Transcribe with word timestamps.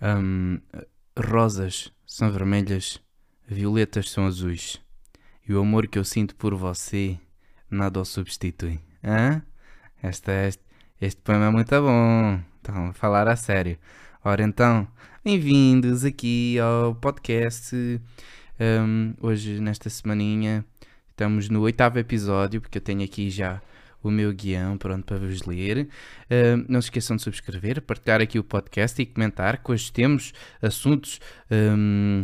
Um, 0.00 0.60
rosas 1.18 1.90
são 2.04 2.30
vermelhas, 2.30 3.00
violetas 3.48 4.10
são 4.10 4.26
azuis. 4.26 4.80
E 5.48 5.54
o 5.54 5.60
amor 5.60 5.86
que 5.86 5.98
eu 5.98 6.04
sinto 6.04 6.34
por 6.36 6.54
você 6.54 7.18
nada 7.70 8.00
o 8.00 8.04
substitui. 8.04 8.80
Hã? 9.02 9.42
Este, 10.02 10.30
este, 10.30 10.62
este 11.00 11.20
poema 11.22 11.46
é 11.46 11.50
muito 11.50 11.80
bom. 11.80 12.40
Então, 12.60 12.92
falar 12.92 13.28
a 13.28 13.36
sério. 13.36 13.78
Ora 14.24 14.42
então, 14.42 14.86
bem-vindos 15.24 16.04
aqui 16.04 16.58
ao 16.58 16.94
podcast. 16.94 17.74
Um, 18.58 19.14
hoje, 19.20 19.60
nesta 19.60 19.88
semaninha, 19.88 20.64
estamos 21.10 21.48
no 21.48 21.62
oitavo 21.62 21.98
episódio, 21.98 22.60
porque 22.60 22.78
eu 22.78 22.82
tenho 22.82 23.04
aqui 23.04 23.30
já 23.30 23.62
o 24.06 24.10
meu 24.10 24.32
guião 24.32 24.78
pronto 24.78 25.04
para 25.04 25.18
vos 25.18 25.42
ler. 25.42 25.88
Uh, 26.24 26.64
não 26.68 26.80
se 26.80 26.86
esqueçam 26.86 27.16
de 27.16 27.22
subscrever, 27.22 27.82
partilhar 27.82 28.20
aqui 28.20 28.38
o 28.38 28.44
podcast 28.44 29.00
e 29.00 29.06
comentar, 29.06 29.62
que 29.62 29.72
hoje 29.72 29.92
temos 29.92 30.32
assuntos 30.62 31.20
um, 31.50 32.20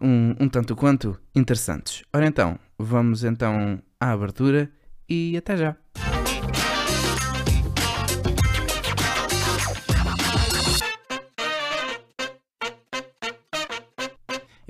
um, 0.00 0.44
um 0.44 0.48
tanto 0.48 0.74
quanto 0.76 1.18
interessantes. 1.34 2.04
Ora 2.12 2.26
então, 2.26 2.58
vamos 2.78 3.24
então 3.24 3.82
à 4.00 4.12
abertura 4.12 4.70
e 5.08 5.36
até 5.36 5.56
já. 5.56 5.76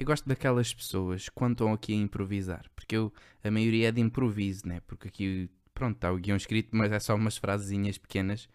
Eu 0.02 0.07
gosto 0.07 0.29
daquelas 0.29 0.74
pessoas 0.74 1.29
quando 1.29 1.52
estão 1.52 1.73
aqui 1.73 1.93
a 1.93 1.96
improvisar, 1.96 2.65
porque 2.74 2.96
eu, 2.96 3.12
a 3.45 3.51
maioria 3.52 3.88
é 3.88 3.93
de 3.93 4.01
improviso, 4.01 4.66
né? 4.66 4.80
Porque 4.84 5.07
aqui 5.07 5.48
pronto, 5.82 5.96
está 5.96 6.12
o 6.12 6.16
guião 6.16 6.36
escrito, 6.36 6.68
mas 6.77 6.92
é 6.92 7.00
só 7.00 7.16
umas 7.16 7.36
frasezinhas 7.36 7.98
pequenas. 7.98 8.48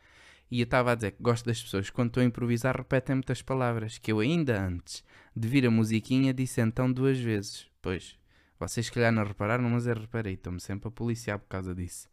E 0.49 0.61
eu 0.61 0.63
estava 0.63 0.93
a 0.93 0.95
dizer 0.95 1.11
que 1.11 1.21
gosto 1.21 1.45
das 1.45 1.61
pessoas, 1.61 1.89
quando 1.89 2.07
estou 2.07 2.23
a 2.23 2.25
improvisar, 2.25 2.77
repetem 2.77 3.15
muitas 3.15 3.41
palavras, 3.41 3.97
que 3.97 4.13
eu 4.13 4.21
ainda 4.21 4.57
antes 4.61 5.03
de 5.35 5.45
vir 5.45 5.65
a 5.65 5.69
musiquinha 5.69 6.33
disse 6.33 6.61
então 6.61 6.89
duas 6.89 7.19
vezes. 7.19 7.67
Pois, 7.81 8.17
vocês 8.57 8.85
se 8.85 8.91
calhar 8.93 9.11
não 9.11 9.25
repararam, 9.25 9.69
mas 9.69 9.85
eu 9.85 9.95
reparei, 9.95 10.35
estou-me 10.35 10.61
sempre 10.61 10.87
a 10.87 10.91
policiar 10.91 11.37
por 11.37 11.49
causa 11.49 11.75
disso. 11.75 12.07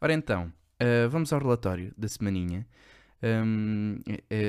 Ora 0.00 0.12
então, 0.12 0.52
uh, 0.80 1.08
vamos 1.10 1.32
ao 1.32 1.40
relatório 1.40 1.92
da 1.98 2.06
semaninha. 2.06 2.64
Um, 3.22 3.98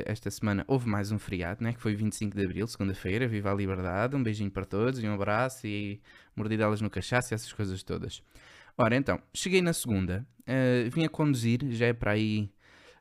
esta 0.06 0.30
semana 0.30 0.64
houve 0.68 0.88
mais 0.88 1.12
um 1.12 1.20
feriado, 1.20 1.62
né, 1.64 1.74
que 1.74 1.82
foi 1.82 1.94
25 1.96 2.38
de 2.38 2.46
Abril, 2.46 2.68
segunda-feira. 2.68 3.28
Viva 3.28 3.52
a 3.52 3.56
liberdade, 3.56 4.16
um 4.16 4.22
beijinho 4.22 4.52
para 4.52 4.66
todos 4.66 5.04
e 5.04 5.08
um 5.08 5.16
abraço 5.16 5.66
e 5.66 6.00
mordidelas 6.36 6.80
no 6.80 6.92
cachaço 6.92 7.34
e 7.34 7.36
essas 7.36 7.52
coisas 7.52 7.82
todas. 7.82 8.24
Ora, 8.78 8.96
então, 8.96 9.22
cheguei 9.34 9.62
na 9.62 9.74
segunda, 9.74 10.26
uh, 10.42 10.90
vim 10.90 11.06
a 11.06 11.10
conduzir, 11.10 11.60
já 11.72 11.88
é 11.88 11.94
para 11.94 12.12
aí 12.12 12.52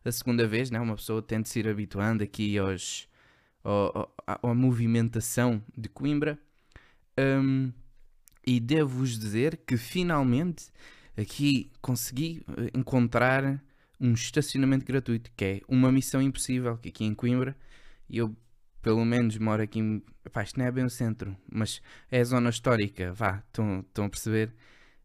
a 0.04 0.12
segunda 0.12 0.46
vez, 0.46 0.70
né? 0.70 0.80
Uma 0.80 0.96
pessoa 0.96 1.22
tende 1.22 1.48
se 1.48 1.60
ir 1.60 1.68
habituando 1.68 2.22
aqui 2.22 2.58
aos, 2.58 3.08
ao, 3.62 4.12
à, 4.26 4.38
à 4.42 4.54
movimentação 4.54 5.62
de 5.76 5.88
Coimbra. 5.88 6.38
Um, 7.18 7.72
e 8.46 8.58
devo-vos 8.58 9.18
dizer 9.18 9.58
que 9.66 9.76
finalmente 9.76 10.70
aqui 11.16 11.70
consegui 11.80 12.42
eh, 12.56 12.70
encontrar 12.74 13.62
um 14.00 14.14
estacionamento 14.14 14.84
gratuito, 14.86 15.30
que 15.36 15.44
é 15.44 15.60
uma 15.68 15.92
missão 15.92 16.22
impossível, 16.22 16.78
que 16.78 16.88
aqui 16.88 17.04
em 17.04 17.14
Coimbra, 17.14 17.54
e 18.08 18.16
eu 18.18 18.34
pelo 18.80 19.04
menos 19.04 19.36
moro 19.36 19.62
aqui, 19.62 20.02
pá, 20.32 20.42
isto 20.42 20.58
não 20.58 20.64
é 20.64 20.72
bem 20.72 20.84
o 20.84 20.90
centro, 20.90 21.36
mas 21.50 21.82
é 22.10 22.20
a 22.20 22.24
zona 22.24 22.48
histórica, 22.48 23.12
vá, 23.12 23.42
estão 23.46 23.84
a 24.06 24.08
perceber? 24.08 24.54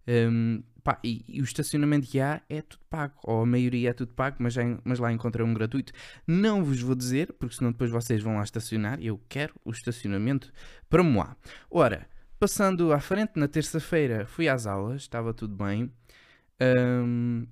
Um, 0.07 0.63
pá, 0.83 0.99
e, 1.03 1.25
e, 1.27 1.41
o 1.41 1.43
estacionamento 1.43 2.07
que 2.07 2.19
há 2.19 2.41
é 2.47 2.61
tudo 2.61 2.83
pago, 2.89 3.15
ou 3.23 3.41
a 3.41 3.45
maioria 3.45 3.89
é 3.89 3.93
tudo 3.93 4.13
pago, 4.13 4.37
mas, 4.39 4.53
já, 4.53 4.61
mas 4.83 4.99
lá 4.99 5.11
encontrei 5.11 5.45
um 5.45 5.53
gratuito. 5.53 5.91
Não 6.27 6.63
vos 6.63 6.79
vou 6.81 6.95
dizer, 6.95 7.33
porque 7.33 7.55
senão 7.55 7.71
depois 7.71 7.89
vocês 7.89 8.21
vão 8.21 8.37
lá 8.37 8.43
estacionar. 8.43 8.99
Eu 9.01 9.19
quero 9.27 9.53
o 9.65 9.71
estacionamento 9.71 10.51
para 10.89 11.03
Moá. 11.03 11.35
Ora, 11.69 12.07
passando 12.39 12.93
à 12.93 12.99
frente, 12.99 13.33
na 13.35 13.47
terça-feira 13.47 14.25
fui 14.25 14.47
às 14.47 14.67
aulas, 14.67 15.01
estava 15.01 15.33
tudo 15.33 15.55
bem. 15.55 15.91
Um, 16.61 17.47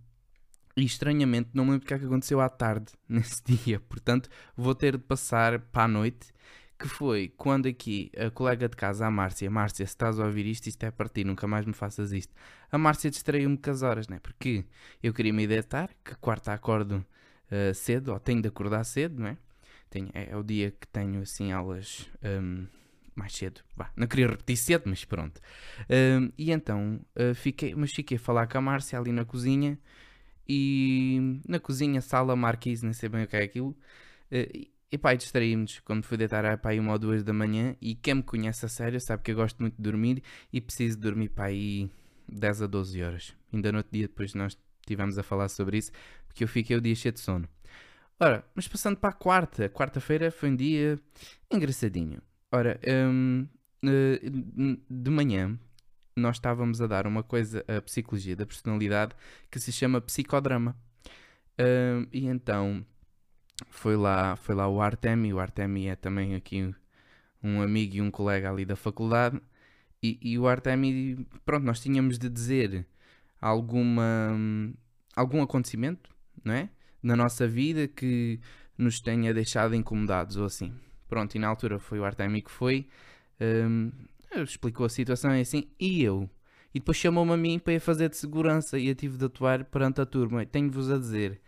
e 0.76 0.86
estranhamente 0.86 1.50
não 1.54 1.66
me 1.66 1.72
lembro 1.72 1.86
o 1.86 1.88
que 1.88 1.94
é 1.94 2.00
que 2.00 2.06
aconteceu 2.06 2.42
à 2.42 2.50
tarde 2.50 2.94
nesse 3.08 3.44
dia, 3.44 3.80
portanto 3.80 4.30
vou 4.56 4.74
ter 4.74 4.98
de 4.98 5.04
passar 5.04 5.60
para 5.60 5.84
a 5.84 5.88
noite 5.88 6.34
que 6.78 6.88
foi 6.88 7.32
quando 7.38 7.68
aqui 7.68 8.12
a 8.18 8.30
colega 8.30 8.68
de 8.68 8.76
casa, 8.76 9.06
a 9.06 9.12
Márcia, 9.12 9.50
Márcia, 9.50 9.86
se 9.86 9.92
estás 9.92 10.20
a 10.20 10.26
ouvir 10.26 10.46
isto, 10.46 10.68
isto 10.68 10.84
é 10.84 10.92
para 10.92 11.08
ti, 11.08 11.24
nunca 11.24 11.48
mais 11.48 11.66
me 11.66 11.74
faças 11.74 12.12
isto. 12.12 12.34
A 12.72 12.78
Márcia 12.78 13.10
distraiu-me 13.10 13.58
com 13.58 13.70
as 13.72 13.82
horas, 13.82 14.08
né? 14.08 14.20
Porque 14.20 14.66
eu 15.02 15.14
queria 15.14 15.34
me 15.34 15.48
deitar, 15.48 15.90
que 16.04 16.16
quarta 16.16 16.54
acordo 16.54 17.06
uh, 17.52 17.74
cedo, 17.74 18.12
ou 18.12 18.20
tenho 18.20 18.42
de 18.42 18.48
acordar 18.48 18.84
cedo, 18.84 19.22
não 19.22 19.28
é? 19.28 19.38
Tenho, 19.90 20.10
é, 20.14 20.32
é, 20.32 20.38
o 20.38 20.44
dia 20.44 20.72
que 20.72 20.88
tenho 20.88 21.22
assim 21.22 21.52
aulas 21.52 22.10
um, 22.24 22.66
mais 23.16 23.34
cedo. 23.34 23.62
Vá, 23.76 23.92
não 23.96 24.08
queria 24.08 24.28
repetir 24.28 24.58
cedo, 24.58 24.84
mas 24.88 25.06
pronto. 25.06 25.40
Um, 25.90 26.32
e 26.38 26.52
então 26.52 27.00
uh, 27.16 27.36
fiquei, 27.36 27.76
mas 27.76 27.94
fiquei 27.94 28.18
a 28.18 28.20
falar 28.20 28.48
com 28.48 28.58
a 28.58 28.62
Márcia 28.62 28.98
ali 29.00 29.12
na 29.12 29.24
cozinha 29.24 29.80
e 30.48 31.40
na 31.48 31.60
cozinha, 31.60 32.02
sala, 32.02 32.36
marquise, 32.36 32.84
nem 32.84 32.94
sei 32.94 33.08
bem 33.08 33.24
o 33.24 33.28
que 33.28 33.36
é 33.36 33.44
aquilo. 33.44 33.78
Uh, 34.32 34.73
e 34.94 34.98
pá, 35.00 35.16
distraímos 35.16 35.80
quando 35.80 36.04
fui 36.04 36.16
deitar 36.18 36.46
a 36.46 36.56
pai 36.56 36.80
uma 36.80 36.92
ou 36.92 37.00
duas 37.00 37.24
da 37.24 37.34
manhã 37.34 37.76
e 37.82 37.96
quem 37.96 38.14
me 38.14 38.22
conhece 38.22 38.64
a 38.64 38.70
sério 38.70 39.02
sabe 39.02 39.24
que 39.24 39.32
eu 39.32 39.36
gosto 39.36 39.60
muito 39.60 39.76
de 39.76 39.82
dormir 39.82 40.22
e 40.54 40.62
preciso 40.62 41.00
dormir 41.00 41.30
para 41.30 41.46
aí 41.46 41.90
10 42.30 42.62
a 42.62 42.68
12 42.68 43.02
horas. 43.02 43.36
Ainda 43.52 43.72
no 43.72 43.80
outro 43.80 43.92
dia 43.92 44.08
depois 44.08 44.36
nós 44.36 44.56
estivemos 44.82 45.18
a 45.18 45.24
falar 45.24 45.50
sobre 45.50 45.80
isso 45.80 45.92
porque 46.28 46.44
eu 46.44 46.48
fiquei 46.48 46.78
o 46.78 46.82
dia 46.82 46.94
cheio 46.94 47.12
de 47.12 47.22
sono. 47.22 47.50
Ora, 48.20 48.46
mas 48.54 48.68
passando 48.68 48.96
para 48.98 49.10
a 49.10 49.14
quarta, 49.14 49.68
quarta-feira 49.68 50.30
foi 50.30 50.52
um 50.52 50.56
dia 50.56 51.00
engraçadinho. 51.52 52.22
Ora, 52.52 52.80
hum, 52.88 53.48
eh, 53.84 54.22
de 54.88 55.10
manhã 55.10 55.58
nós 56.16 56.36
estávamos 56.36 56.80
a 56.84 56.86
dar 56.86 57.08
uma 57.08 57.24
coisa, 57.24 57.66
a 57.68 57.82
psicologia 57.82 58.36
da 58.36 58.46
personalidade, 58.46 59.16
que 59.50 59.60
se 59.60 59.72
chama 59.72 60.00
psicodrama. 60.00 60.78
Hum, 61.60 62.08
e 62.14 62.28
então 62.28 62.86
foi 63.70 63.96
lá, 63.96 64.36
foi 64.36 64.56
lá 64.56 64.68
o 64.68 64.82
Artemi, 64.82 65.34
o 65.34 65.40
Artemi 65.40 65.88
é 65.88 65.96
também 65.96 66.36
aqui 66.36 66.74
um 67.42 67.62
amigo 67.62 67.96
e 67.96 68.02
um 68.02 68.10
colega 68.10 68.50
ali 68.50 68.66
da 68.66 68.76
faculdade, 68.76 69.42
e, 70.02 70.18
e 70.22 70.40
o 70.40 70.48
Artemi, 70.48 71.26
pronto, 71.46 71.64
nós 71.66 71.80
tínhamos 71.80 72.18
de 72.18 72.30
dizer 72.30 72.86
alguma, 73.40 74.38
algum 75.16 75.42
acontecimento, 75.42 76.10
não 76.44 76.54
é? 76.54 76.70
Na 77.02 77.16
nossa 77.16 77.48
vida 77.48 77.88
que 77.88 78.40
nos 78.78 79.00
tenha 79.00 79.34
deixado 79.34 79.76
incomodados 79.76 80.38
ou 80.38 80.46
assim. 80.46 80.74
Pronto, 81.08 81.36
e 81.36 81.40
na 81.40 81.48
altura 81.48 81.80
foi 81.80 82.00
o 82.00 82.06
Artemi 82.06 82.42
que 82.42 82.52
foi, 82.52 82.88
um, 83.40 83.92
explicou 84.42 84.86
a 84.86 84.90
situação 84.90 85.36
e 85.36 85.42
assim, 85.42 85.68
e 85.80 86.04
eu? 86.04 86.30
E 86.74 86.80
depois 86.80 86.98
chamou-me 86.98 87.34
a 87.34 87.38
mim 87.38 87.60
para 87.60 87.74
ir 87.74 87.80
fazer 87.80 88.10
de 88.10 88.18
segurança 88.18 88.80
e 88.80 88.88
eu 88.88 88.96
tive 88.96 89.18
de 89.18 89.26
atuar 89.26 89.64
perante 89.66 90.02
a 90.02 90.06
turma. 90.06 90.46
Tenho-vos 90.46 90.90
a 90.90 90.98
dizer 90.98 91.40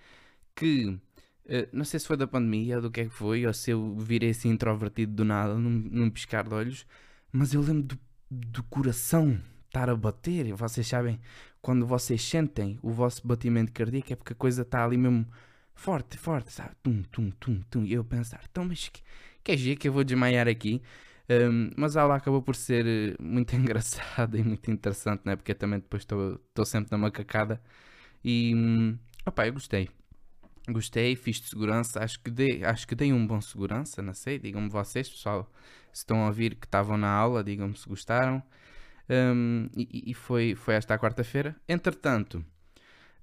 que 0.55 0.99
Uh, 1.45 1.67
não 1.71 1.85
sei 1.85 1.99
se 1.99 2.07
foi 2.07 2.17
da 2.17 2.27
pandemia 2.27 2.77
ou 2.77 2.81
do 2.83 2.91
que 2.91 3.01
é 3.01 3.03
que 3.05 3.11
foi, 3.11 3.45
ou 3.45 3.53
se 3.53 3.71
eu 3.71 3.95
virei 3.97 4.31
assim 4.31 4.49
introvertido 4.49 5.13
do 5.13 5.25
nada, 5.25 5.53
num, 5.55 5.69
num 5.69 6.09
piscar 6.09 6.47
de 6.47 6.53
olhos, 6.53 6.85
mas 7.31 7.53
eu 7.53 7.61
lembro 7.61 7.83
do, 7.83 7.99
do 8.31 8.63
coração 8.63 9.39
estar 9.67 9.89
a 9.89 9.95
bater. 9.95 10.53
Vocês 10.53 10.87
sabem, 10.87 11.19
quando 11.61 11.85
vocês 11.85 12.21
sentem 12.23 12.79
o 12.81 12.91
vosso 12.91 13.25
batimento 13.27 13.71
cardíaco, 13.71 14.13
é 14.13 14.15
porque 14.15 14.33
a 14.33 14.35
coisa 14.35 14.61
está 14.63 14.83
ali 14.83 14.97
mesmo 14.97 15.27
forte, 15.73 16.17
forte, 16.17 16.51
sabe? 16.51 16.71
Tum, 16.81 17.03
tum, 17.11 17.31
tum, 17.31 17.61
tum. 17.69 17.83
E 17.83 17.93
eu 17.93 18.03
pensar, 18.03 18.41
então, 18.49 18.65
mas 18.65 18.89
que, 18.89 19.01
que 19.43 19.51
é 19.51 19.57
giro 19.57 19.79
que 19.79 19.87
eu 19.87 19.93
vou 19.93 20.03
desmaiar 20.03 20.47
aqui. 20.47 20.81
Um, 21.29 21.71
mas 21.75 21.95
ela 21.95 22.15
acabou 22.15 22.41
por 22.41 22.55
ser 22.55 22.85
eh, 22.85 23.15
muito 23.19 23.53
engraçada 23.57 24.37
e 24.37 24.43
muito 24.43 24.69
interessante, 24.71 25.23
né? 25.25 25.35
Porque 25.35 25.51
eu 25.51 25.55
também 25.55 25.79
depois 25.79 26.03
estou 26.03 26.65
sempre 26.65 26.91
na 26.91 26.97
macacada. 26.97 27.61
E, 28.23 28.53
hum, 28.55 28.97
opá, 29.25 29.47
eu 29.47 29.53
gostei. 29.53 29.89
Gostei, 30.71 31.15
fiz 31.15 31.39
de 31.39 31.49
segurança, 31.49 32.03
acho 32.03 32.19
que 32.19 32.31
dei, 32.31 32.63
acho 32.63 32.87
que 32.87 32.95
dei 32.95 33.13
um 33.13 33.25
bom 33.25 33.39
segurança, 33.39 34.01
não 34.01 34.13
sei, 34.13 34.39
digam-me 34.39 34.69
vocês, 34.69 35.07
pessoal, 35.07 35.51
se 35.93 35.99
estão 35.99 36.23
a 36.23 36.27
ouvir 36.27 36.55
que 36.55 36.65
estavam 36.65 36.97
na 36.97 37.09
aula, 37.09 37.43
digam-me 37.43 37.75
se 37.75 37.87
gostaram. 37.87 38.41
Um, 39.09 39.69
e, 39.75 40.11
e, 40.11 40.13
foi, 40.13 40.55
foi 40.55 40.73
esta 40.73 40.97
quarta-feira. 40.97 41.55
Entretanto, 41.69 42.43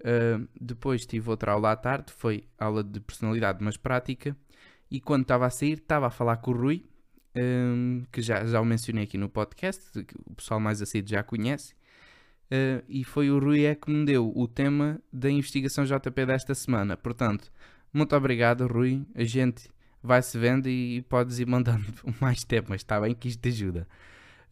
uh, 0.01 0.49
depois 0.61 1.05
tive 1.05 1.29
outra 1.29 1.53
aula 1.53 1.73
à 1.73 1.77
tarde, 1.77 2.13
foi 2.13 2.45
aula 2.59 2.85
de 2.85 3.01
personalidade, 3.01 3.59
mas 3.63 3.77
prática. 3.77 4.37
E 4.91 5.01
quando 5.01 5.23
estava 5.23 5.47
a 5.47 5.51
sair, 5.51 5.79
estava 5.79 6.07
a 6.07 6.11
falar 6.11 6.37
com 6.37 6.53
o 6.53 6.55
Rui, 6.55 6.87
um, 7.37 8.05
que 8.13 8.21
já, 8.23 8.45
já 8.45 8.61
o 8.61 8.65
mencionei 8.65 9.05
aqui 9.05 9.19
no 9.19 9.29
podcast, 9.29 9.91
que 10.05 10.15
o 10.27 10.35
pessoal 10.35 10.61
mais 10.61 10.81
assíduo 10.83 11.11
já 11.11 11.23
conhece. 11.23 11.75
Uh, 12.53 12.85
e 12.87 13.03
foi 13.03 13.31
o 13.31 13.39
Rui 13.39 13.65
é 13.65 13.75
que 13.75 13.91
me 13.91 14.05
deu 14.05 14.31
o 14.37 14.47
tema 14.47 15.01
da 15.11 15.31
investigação 15.31 15.87
JP 15.87 16.27
desta 16.27 16.55
semana. 16.55 16.99
Portanto, 16.99 17.51
muito 17.91 18.15
obrigado, 18.15 18.67
Rui. 18.67 19.07
A 19.15 19.25
gente 19.25 19.71
vai 20.03 20.21
se 20.21 20.37
vendo 20.37 20.69
e 20.69 21.01
podes 21.09 21.39
ir 21.39 21.47
mandando 21.47 21.87
mais 22.21 22.45
temas, 22.45 22.83
está 22.83 23.01
bem? 23.01 23.15
Que 23.15 23.29
isto 23.29 23.41
te 23.41 23.49
ajuda. 23.49 23.89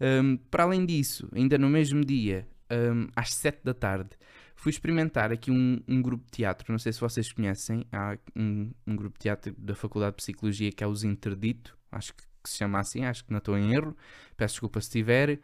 Um, 0.01 0.39
para 0.39 0.63
além 0.63 0.87
disso, 0.87 1.29
ainda 1.35 1.59
no 1.59 1.69
mesmo 1.69 2.03
dia, 2.03 2.49
um, 2.71 3.07
às 3.15 3.35
7 3.35 3.61
da 3.63 3.75
tarde, 3.75 4.11
fui 4.57 4.71
experimentar 4.71 5.31
aqui 5.31 5.51
um, 5.51 5.83
um, 5.87 6.01
grupo 6.01 6.25
de 6.25 6.39
teatro. 6.39 6.73
Não 6.73 6.79
sei 6.79 6.95
se 6.95 7.01
vocês 7.01 7.31
conhecem. 7.31 7.85
Há 7.93 8.17
um, 8.35 8.73
grupo 8.87 9.19
de 9.19 9.25
teatro 9.25 9.55
da 9.59 9.75
Faculdade 9.75 10.13
de 10.13 10.23
Psicologia 10.23 10.73
que 10.73 10.83
é 10.83 10.87
os 10.87 11.05
Interdito. 11.05 11.77
Acho 11.93 12.15
que, 12.15 12.23
que 12.43 12.49
se 12.49 12.57
chama 12.57 12.79
assim, 12.79 13.05
acho 13.05 13.27
que 13.27 13.31
não 13.31 13.39
estou 13.39 13.59
em 13.59 13.75
erro. 13.75 13.95
Peço 14.39 14.55
desculpa 14.55 14.81
se 14.81 14.87
estiver. 14.87 15.39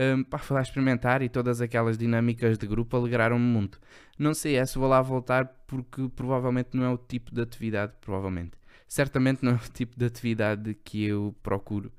Um, 0.00 0.22
para 0.22 0.38
falar 0.38 0.62
experimentar 0.62 1.22
e 1.22 1.28
todas 1.28 1.60
aquelas 1.60 1.98
dinâmicas 1.98 2.56
de 2.56 2.68
grupo 2.68 2.96
alegraram-me 2.96 3.44
muito. 3.44 3.80
Não 4.16 4.32
sei 4.32 4.54
é 4.54 4.64
se 4.64 4.78
vou 4.78 4.88
lá 4.88 5.02
voltar 5.02 5.46
porque 5.66 6.08
provavelmente 6.14 6.68
não 6.74 6.84
é 6.84 6.88
o 6.88 6.96
tipo 6.96 7.34
de 7.34 7.42
atividade, 7.42 7.94
provavelmente. 8.00 8.52
Certamente 8.86 9.44
não 9.44 9.52
é 9.52 9.54
o 9.56 9.68
tipo 9.72 9.98
de 9.98 10.04
atividade 10.04 10.74
que 10.84 11.04
eu 11.04 11.34
procuro 11.42 11.92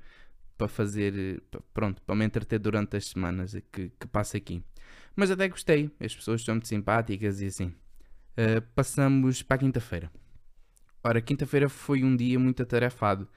para 0.56 0.66
fazer, 0.66 1.42
pronto, 1.74 2.00
para 2.00 2.14
me 2.14 2.24
entreter 2.24 2.58
durante 2.58 2.96
as 2.96 3.06
semanas 3.06 3.54
que, 3.70 3.90
que 3.90 4.06
passo 4.06 4.34
aqui. 4.34 4.62
Mas 5.14 5.30
até 5.30 5.46
gostei, 5.48 5.90
as 6.00 6.14
pessoas 6.14 6.42
são 6.42 6.54
muito 6.54 6.68
simpáticas 6.68 7.42
e 7.42 7.46
assim. 7.46 7.66
Uh, 7.66 8.62
passamos 8.74 9.42
para 9.42 9.56
a 9.56 9.58
quinta-feira. 9.58 10.10
Ora, 11.04 11.20
quinta-feira 11.20 11.68
foi 11.68 12.02
um 12.02 12.16
dia 12.16 12.38
muito 12.38 12.62
atarefado. 12.62 13.28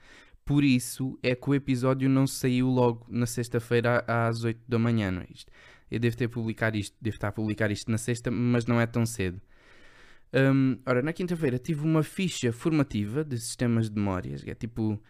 Por 0.44 0.62
isso 0.62 1.18
é 1.22 1.34
que 1.34 1.48
o 1.48 1.54
episódio 1.54 2.08
não 2.08 2.26
saiu 2.26 2.68
logo 2.68 3.06
na 3.08 3.26
sexta-feira 3.26 4.04
às 4.06 4.44
8 4.44 4.60
da 4.68 4.78
manhã, 4.78 5.10
não 5.10 5.22
é 5.22 5.26
isto? 5.32 5.50
Eu 5.90 5.98
devo 5.98 6.16
ter 6.16 6.28
publicar 6.28 6.74
isto, 6.76 6.96
devo 7.00 7.16
estar 7.16 7.28
a 7.28 7.32
publicar 7.32 7.70
isto 7.70 7.90
na 7.90 7.98
sexta, 7.98 8.30
mas 8.30 8.66
não 8.66 8.80
é 8.80 8.86
tão 8.86 9.06
cedo. 9.06 9.40
Um, 10.34 10.78
ora, 10.84 11.00
na 11.00 11.12
quinta-feira 11.12 11.58
tive 11.58 11.84
uma 11.84 12.02
ficha 12.02 12.52
formativa 12.52 13.24
de 13.24 13.38
sistemas 13.38 13.88
de 13.88 13.96
memórias, 13.96 14.42
que 14.42 14.50
é 14.50 14.54
tipo 14.54 15.00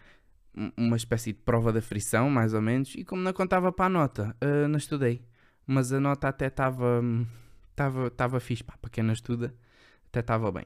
uma 0.77 0.97
espécie 0.97 1.33
de 1.33 1.39
prova 1.41 1.73
da 1.73 1.81
frição, 1.81 2.31
mais 2.31 2.55
ou 2.55 2.61
menos, 2.61 2.95
e 2.95 3.05
como 3.05 3.23
não 3.23 3.33
contava 3.33 3.73
para 3.73 3.87
a 3.87 3.89
nota, 3.89 4.37
uh, 4.43 4.69
não 4.69 4.77
estudei. 4.77 5.25
Mas 5.67 5.93
a 5.93 5.99
nota 5.99 6.29
até 6.29 6.47
estava 6.47 7.03
estava 7.77 8.39
fixe, 8.39 8.63
pá, 8.63 8.77
para 8.81 8.91
quem 8.91 9.03
não 9.03 9.13
estuda, 9.13 9.55
até 10.09 10.21
estava 10.21 10.53
bem. 10.53 10.65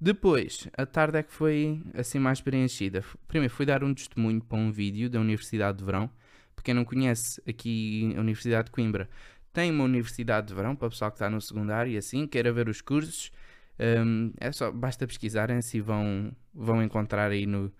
Depois, 0.00 0.66
a 0.78 0.86
tarde 0.86 1.18
é 1.18 1.22
que 1.22 1.32
foi 1.32 1.82
assim 1.94 2.18
mais 2.18 2.40
preenchida. 2.40 3.04
Primeiro 3.28 3.52
fui 3.52 3.66
dar 3.66 3.84
um 3.84 3.92
testemunho 3.92 4.40
para 4.40 4.56
um 4.56 4.72
vídeo 4.72 5.10
da 5.10 5.20
Universidade 5.20 5.78
de 5.78 5.84
Verão. 5.84 6.10
Para 6.54 6.64
quem 6.64 6.72
não 6.72 6.86
conhece, 6.86 7.42
aqui 7.46 8.14
a 8.16 8.20
Universidade 8.20 8.66
de 8.66 8.70
Coimbra 8.70 9.10
tem 9.52 9.70
uma 9.70 9.84
Universidade 9.84 10.48
de 10.48 10.54
Verão 10.54 10.74
para 10.74 10.86
o 10.86 10.90
pessoal 10.90 11.10
que 11.10 11.16
está 11.16 11.28
no 11.28 11.40
secundário 11.40 11.92
e 11.92 11.98
assim, 11.98 12.26
queira 12.26 12.50
ver 12.50 12.68
os 12.68 12.80
cursos. 12.80 13.30
Um, 13.78 14.32
é 14.38 14.50
só, 14.52 14.70
basta 14.70 15.06
pesquisarem-se 15.06 15.78
e 15.78 15.80
vão, 15.80 16.32
vão 16.54 16.82
encontrar 16.82 17.30
aí 17.30 17.44
no, 17.44 17.72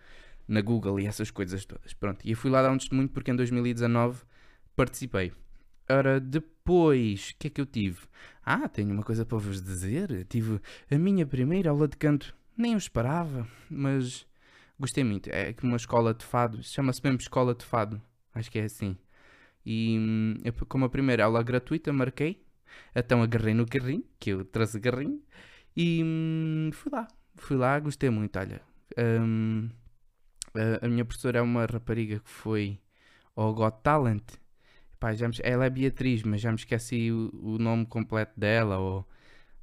na 0.46 0.60
Google 0.60 1.00
e 1.00 1.06
essas 1.06 1.30
coisas 1.30 1.64
todas. 1.64 1.94
Pronto, 1.94 2.20
e 2.24 2.32
eu 2.32 2.36
fui 2.36 2.50
lá 2.50 2.62
dar 2.62 2.70
um 2.70 2.78
testemunho 2.78 3.08
porque 3.08 3.30
em 3.30 3.36
2019 3.36 4.22
participei. 4.76 5.32
Ora, 5.88 6.20
depois, 6.20 6.59
o 6.72 7.36
que 7.38 7.46
é 7.46 7.50
que 7.50 7.60
eu 7.60 7.66
tive? 7.66 8.00
Ah, 8.44 8.68
tenho 8.68 8.92
uma 8.92 9.02
coisa 9.02 9.24
para 9.24 9.38
vos 9.38 9.62
dizer. 9.62 10.24
Tive 10.28 10.60
a 10.90 10.98
minha 10.98 11.26
primeira 11.26 11.70
aula 11.70 11.88
de 11.88 11.96
canto. 11.96 12.34
Nem 12.56 12.72
eu 12.72 12.78
esperava, 12.78 13.46
mas 13.70 14.26
gostei 14.78 15.04
muito. 15.04 15.28
É 15.30 15.52
que 15.52 15.64
uma 15.64 15.76
escola 15.76 16.12
de 16.14 16.24
fado, 16.24 16.62
chama-se 16.62 17.00
mesmo 17.02 17.18
Escola 17.18 17.54
de 17.54 17.64
Fado. 17.64 18.00
Acho 18.34 18.50
que 18.50 18.58
é 18.58 18.64
assim. 18.64 18.96
E 19.64 19.96
hum, 19.98 20.34
como 20.68 20.84
a 20.84 20.88
primeira 20.88 21.24
aula 21.24 21.42
gratuita, 21.42 21.92
marquei. 21.92 22.42
Então 22.94 23.22
agarrei 23.22 23.54
no 23.54 23.66
carrinho, 23.66 24.04
que 24.18 24.30
eu 24.30 24.44
trouxe 24.44 24.78
o 24.78 24.80
carrinho, 24.80 25.20
e 25.76 26.02
hum, 26.04 26.70
fui 26.72 26.90
lá. 26.92 27.08
Fui 27.36 27.56
lá, 27.56 27.78
gostei 27.80 28.10
muito. 28.10 28.38
Olha, 28.38 28.60
hum, 28.98 29.68
a, 30.54 30.86
a, 30.86 30.88
minha 30.88 31.04
professora 31.04 31.38
é 31.38 31.42
uma 31.42 31.66
rapariga 31.66 32.20
que 32.20 32.30
foi 32.30 32.78
ao 33.34 33.54
Got 33.54 33.78
Talent. 33.82 34.22
Pá, 35.00 35.14
já 35.14 35.26
me, 35.26 35.34
ela 35.42 35.64
é 35.64 35.70
Beatriz, 35.70 36.22
mas 36.22 36.42
já 36.42 36.50
me 36.50 36.56
esqueci 36.56 37.10
o, 37.10 37.30
o, 37.54 37.58
nome 37.58 37.86
completo 37.86 38.38
dela. 38.38 38.78
Ou, 38.78 39.08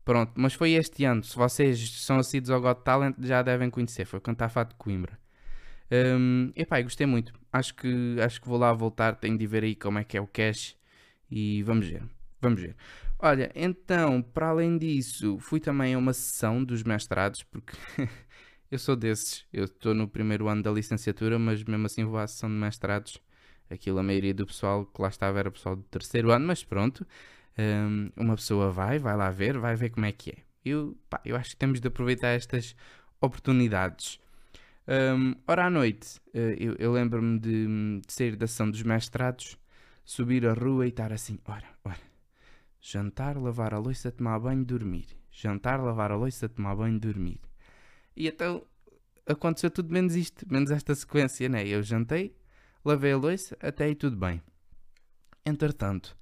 pronto, 0.03 0.33
mas 0.35 0.53
foi 0.55 0.71
este 0.73 1.05
ano. 1.05 1.23
Se 1.23 1.35
vocês 1.35 2.01
são 2.01 2.17
assíduos 2.17 2.49
ao 2.49 2.59
Got 2.59 2.83
Talent, 2.83 3.15
já 3.19 3.43
devem 3.43 3.69
conhecer. 3.69 4.05
Foi 4.05 4.19
cantar 4.19 4.49
Fato 4.49 4.69
de 4.69 4.75
Coimbra. 4.75 5.17
Um, 5.91 6.51
epá, 6.55 6.81
gostei 6.81 7.05
muito. 7.05 7.33
Acho 7.53 7.75
que, 7.75 8.17
acho 8.19 8.41
que 8.41 8.47
vou 8.47 8.57
lá 8.57 8.73
voltar. 8.73 9.15
Tenho 9.15 9.37
de 9.37 9.45
ver 9.45 9.63
aí 9.63 9.75
como 9.75 9.99
é 9.99 10.03
que 10.03 10.17
é 10.17 10.21
o 10.21 10.27
cash. 10.27 10.75
E 11.29 11.61
vamos 11.63 11.87
ver. 11.87 12.03
Vamos 12.41 12.59
ver. 12.61 12.75
Olha, 13.19 13.51
então, 13.55 14.21
para 14.21 14.49
além 14.49 14.77
disso, 14.77 15.37
fui 15.39 15.59
também 15.59 15.93
a 15.93 15.97
uma 15.97 16.13
sessão 16.13 16.63
dos 16.63 16.83
mestrados, 16.83 17.43
porque 17.43 17.73
eu 18.71 18.79
sou 18.79 18.95
desses. 18.95 19.45
Eu 19.53 19.65
estou 19.65 19.93
no 19.93 20.07
primeiro 20.07 20.47
ano 20.47 20.63
da 20.63 20.71
licenciatura, 20.71 21.37
mas 21.37 21.63
mesmo 21.63 21.85
assim 21.85 22.03
vou 22.05 22.17
à 22.17 22.27
sessão 22.27 22.49
de 22.49 22.55
mestrados. 22.55 23.19
Aquilo, 23.69 23.99
a 23.99 24.03
maioria 24.03 24.33
do 24.33 24.45
pessoal 24.45 24.85
que 24.85 25.01
lá 25.01 25.09
estava 25.09 25.39
era 25.39 25.51
pessoal 25.51 25.75
do 25.75 25.83
terceiro 25.83 26.31
ano, 26.31 26.47
mas 26.47 26.63
pronto. 26.63 27.05
Um, 27.57 28.09
uma 28.15 28.35
pessoa 28.35 28.71
vai, 28.71 28.99
vai 28.99 29.15
lá 29.15 29.31
ver, 29.31 29.57
vai 29.57 29.75
ver 29.75 29.89
como 29.89 30.05
é 30.05 30.11
que 30.11 30.31
é. 30.31 30.37
Eu, 30.63 30.97
pá, 31.09 31.19
eu 31.25 31.35
acho 31.35 31.51
que 31.51 31.57
temos 31.57 31.79
de 31.79 31.87
aproveitar 31.87 32.29
estas 32.29 32.75
oportunidades. 33.19 34.19
Um, 34.87 35.35
ora, 35.47 35.65
à 35.65 35.69
noite, 35.69 36.19
uh, 36.33 36.55
eu, 36.57 36.75
eu 36.79 36.91
lembro-me 36.91 37.39
de, 37.39 37.67
de, 37.99 38.13
sair 38.13 38.35
da 38.35 38.47
sessão 38.47 38.69
dos 38.69 38.83
mestrados, 38.83 39.57
subir 40.05 40.45
a 40.47 40.53
rua 40.53 40.85
e 40.85 40.89
estar 40.89 41.11
assim: 41.11 41.39
ora, 41.45 41.67
ora, 41.83 41.99
jantar, 42.79 43.37
lavar 43.37 43.73
a 43.73 43.79
louça, 43.79 44.11
tomar 44.11 44.39
banho, 44.39 44.63
dormir. 44.63 45.07
Jantar, 45.31 45.83
lavar 45.83 46.11
a 46.11 46.15
louça, 46.15 46.47
tomar 46.47 46.75
banho, 46.75 46.99
dormir. 46.99 47.39
E 48.15 48.27
então 48.27 48.65
aconteceu 49.25 49.69
tudo 49.69 49.93
menos 49.93 50.15
isto, 50.15 50.45
menos 50.51 50.71
esta 50.71 50.95
sequência, 50.95 51.49
né? 51.49 51.67
Eu 51.67 51.83
jantei, 51.83 52.35
lavei 52.87 53.11
a 53.11 53.17
louça, 53.17 53.57
até 53.59 53.85
aí 53.85 53.95
tudo 53.95 54.15
bem. 54.15 54.41
Entretanto, 55.45 56.17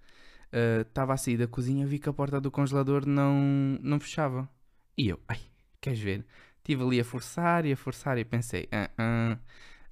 estava 0.82 1.12
uh, 1.12 1.16
a 1.16 1.18
sair 1.18 1.38
da 1.38 1.48
cozinha, 1.48 1.86
vi 1.86 2.00
que 2.00 2.10
a 2.10 2.14
porta 2.14 2.42
do 2.42 2.52
congelador 2.52 3.06
não, 3.06 3.80
não 3.82 4.00
fechava. 4.00 4.50
E 4.98 5.10
eu, 5.10 5.20
ai, 5.28 5.40
queres 5.80 6.00
ver? 6.00 6.26
Estive 6.58 6.84
ali 6.84 7.00
a 7.00 7.04
forçar 7.04 7.66
e 7.66 7.72
a 7.72 7.78
forçar 7.78 8.18
e 8.18 8.26
pensei, 8.26 8.68
ah, 8.72 8.90
ah, 8.98 9.38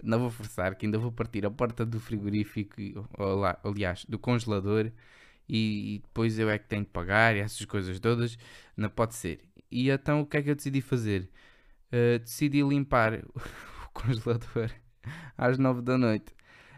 não 0.04 0.20
vou 0.20 0.32
forçar, 0.32 0.76
que 0.76 0.86
ainda 0.86 0.98
vou 0.98 1.12
partir 1.12 1.46
a 1.46 1.52
porta 1.52 1.86
do 1.86 2.00
frigorífico, 2.00 2.82
ou 3.18 3.36
lá, 3.36 3.60
aliás, 3.64 4.06
do 4.06 4.18
congelador, 4.18 4.92
e, 5.48 5.96
e, 5.96 6.00
depois 6.00 6.40
eu 6.40 6.50
é 6.50 6.58
que 6.58 6.68
tenho 6.68 6.84
de 6.84 6.90
pagar 6.90 7.36
e 7.36 7.40
essas 7.40 7.66
coisas 7.66 8.00
todas, 8.00 8.38
não 8.76 8.90
pode 8.90 9.16
ser. 9.16 9.42
E 9.70 9.90
então 9.90 10.22
o 10.22 10.26
que 10.26 10.38
é 10.38 10.42
que 10.42 10.50
eu 10.50 10.56
decidi 10.56 10.82
fazer? 10.82 11.30
Uh, 11.92 12.20
decidi 12.20 12.62
limpar 12.64 13.14
o 13.36 13.90
congelador 13.94 14.72
às 15.38 15.58
9 15.58 15.82
da 15.82 15.98
noite. 15.98 16.34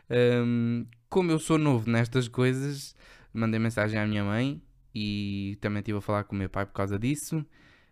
Um, 0.10 0.86
como 1.10 1.32
eu 1.32 1.40
sou 1.40 1.58
novo 1.58 1.90
nestas 1.90 2.28
coisas, 2.28 2.96
mandei 3.34 3.60
mensagem 3.60 4.00
à 4.00 4.06
minha 4.06 4.24
mãe 4.24 4.62
e 4.94 5.58
também 5.62 5.80
estive 5.80 5.98
a 5.98 6.02
falar 6.02 6.24
com 6.24 6.36
o 6.36 6.40
meu 6.40 6.50
pai 6.50 6.66
por 6.66 6.74
causa 6.74 6.98
disso, 6.98 7.46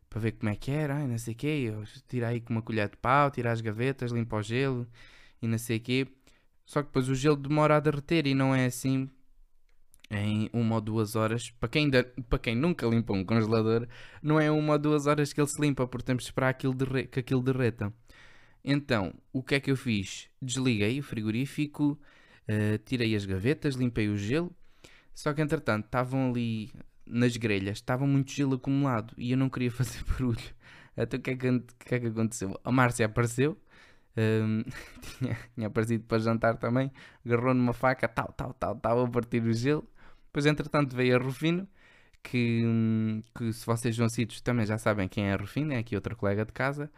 para 0.10 0.19
ver 0.19 0.33
como 0.33 0.51
é 0.51 0.56
que 0.56 0.71
era, 0.71 1.01
e 1.04 1.07
não 1.07 1.18
sei 1.18 1.33
o 1.33 1.38
quê. 1.38 1.71
Eu 1.74 1.83
tirei 2.07 2.39
com 2.39 2.54
uma 2.54 2.62
colher 2.62 2.89
de 2.89 2.98
pau, 2.98 3.31
tirar 3.31 3.51
as 3.51 3.62
gavetas, 3.62 4.12
limpo 4.12 4.36
o 4.36 4.42
gelo 4.42 4.88
e 5.42 5.48
não 5.48 5.57
sei 5.57 5.77
o 5.77 5.81
quê. 5.81 6.07
Só 6.65 6.81
que 6.81 6.88
depois 6.88 7.10
o 7.10 7.15
gelo 7.15 7.36
demora 7.36 7.77
a 7.77 7.79
derreter 7.79 8.25
e 8.27 8.34
não 8.34 8.55
é 8.55 8.65
assim 8.65 9.10
em 10.10 10.50
uma 10.53 10.75
ou 10.75 10.82
duas 10.82 11.15
horas. 11.15 11.50
Para 11.51 11.70
quem, 11.70 11.89
para 12.29 12.39
quem 12.39 12.55
nunca 12.55 12.88
limpa 12.88 13.13
um 13.13 13.25
congelador, 13.25 13.88
não 14.22 14.39
é 14.39 14.51
uma 14.51 14.74
ou 14.74 14.79
duas 14.79 15.08
horas 15.08 15.34
que 15.34 15.41
ele 15.41 15.48
se 15.48 15.60
limpa, 15.62 15.88
porque 15.88 16.05
temos 16.05 16.24
de 16.24 16.29
esperar 16.29 16.50
aquilo 16.50 16.75
que 17.12 17.20
aquilo 17.20 17.41
derreta. 17.41 17.93
Então, 18.63 19.13
o 19.32 19.43
que 19.43 19.55
é 19.55 19.60
que 19.60 19.72
eu 19.72 19.75
fiz? 19.75 20.29
Desliguei 20.41 21.00
o 21.00 21.03
frigorífico, 21.03 22.00
uh, 22.48 22.77
tirei 22.86 23.15
as 23.15 23.25
gavetas, 23.25 23.75
limpei 23.75 24.10
o 24.10 24.17
gelo. 24.17 24.55
Só 25.13 25.34
que 25.34 25.41
entretanto 25.41 25.86
estavam 25.86 26.29
ali 26.29 26.72
nas 27.05 27.38
grelhas, 27.38 27.77
estava 27.77 28.08
muito 28.08 28.32
gelo 28.32 28.55
acumulado 28.55 29.13
e 29.17 29.32
eu 29.32 29.38
não 29.38 29.50
queria 29.50 29.70
fazer 29.72 30.03
barulho. 30.05 30.39
Então 30.98 31.20
o 31.20 31.22
que 31.24 31.32
é 31.32 31.36
que, 31.36 31.60
que, 31.86 31.96
é 31.96 32.00
que 32.00 32.08
aconteceu? 32.08 32.60
A 32.63 32.72
Márcia 32.72 33.05
apareceu, 33.05 33.58
um, 34.17 34.63
tinha, 35.20 35.38
tinha 35.55 35.67
aparecido 35.67 36.03
para 36.05 36.20
jantar 36.20 36.58
também, 36.58 36.91
agarrou 37.25 37.53
numa 37.53 37.74
faca, 37.74 38.08
tal, 38.08 38.32
tal, 38.34 38.53
tal, 38.53 38.75
tal, 38.75 39.05
a 39.05 39.10
partir 39.10 39.43
o 39.43 39.53
gelo. 39.53 39.88
Depois, 40.27 40.46
entretanto, 40.46 40.96
veio 40.96 41.15
a 41.15 41.20
Rufino, 41.20 41.67
que, 42.24 42.63
hum, 42.65 43.24
que 43.38 43.53
se 43.53 43.65
vocês 43.65 43.98
vão 43.98 44.10
sítios 44.10 44.41
também 44.41 44.65
já 44.65 44.77
sabem 44.77 45.08
quem 45.08 45.25
é 45.29 45.34
a 45.34 45.38
Rufino, 45.38 45.74
é 45.74 45.77
aqui 45.79 45.96
outra 45.96 46.15
colega 46.15 46.46
de 46.46 46.53
casa, 46.53 46.91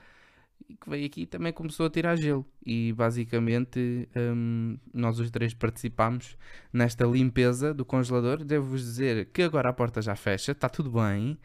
que 0.80 0.90
veio 0.90 1.06
aqui 1.06 1.26
também 1.26 1.54
começou 1.54 1.86
a 1.86 1.90
tirar 1.90 2.16
gelo. 2.16 2.46
E 2.66 2.94
basicamente 2.94 4.10
um, 4.16 4.78
nós 4.94 5.20
os 5.20 5.30
três 5.30 5.54
participámos 5.54 6.38
nesta 6.74 7.06
limpeza 7.06 7.74
do 7.74 7.86
congelador. 7.86 8.44
Devo-vos 8.44 8.82
dizer 8.82 9.26
que 9.32 9.42
agora 9.44 9.70
a 9.70 9.74
porta 9.74 10.02
já 10.02 10.16
fecha, 10.16 10.52
está 10.52 10.70
tudo 10.70 10.92
bem. 10.92 11.38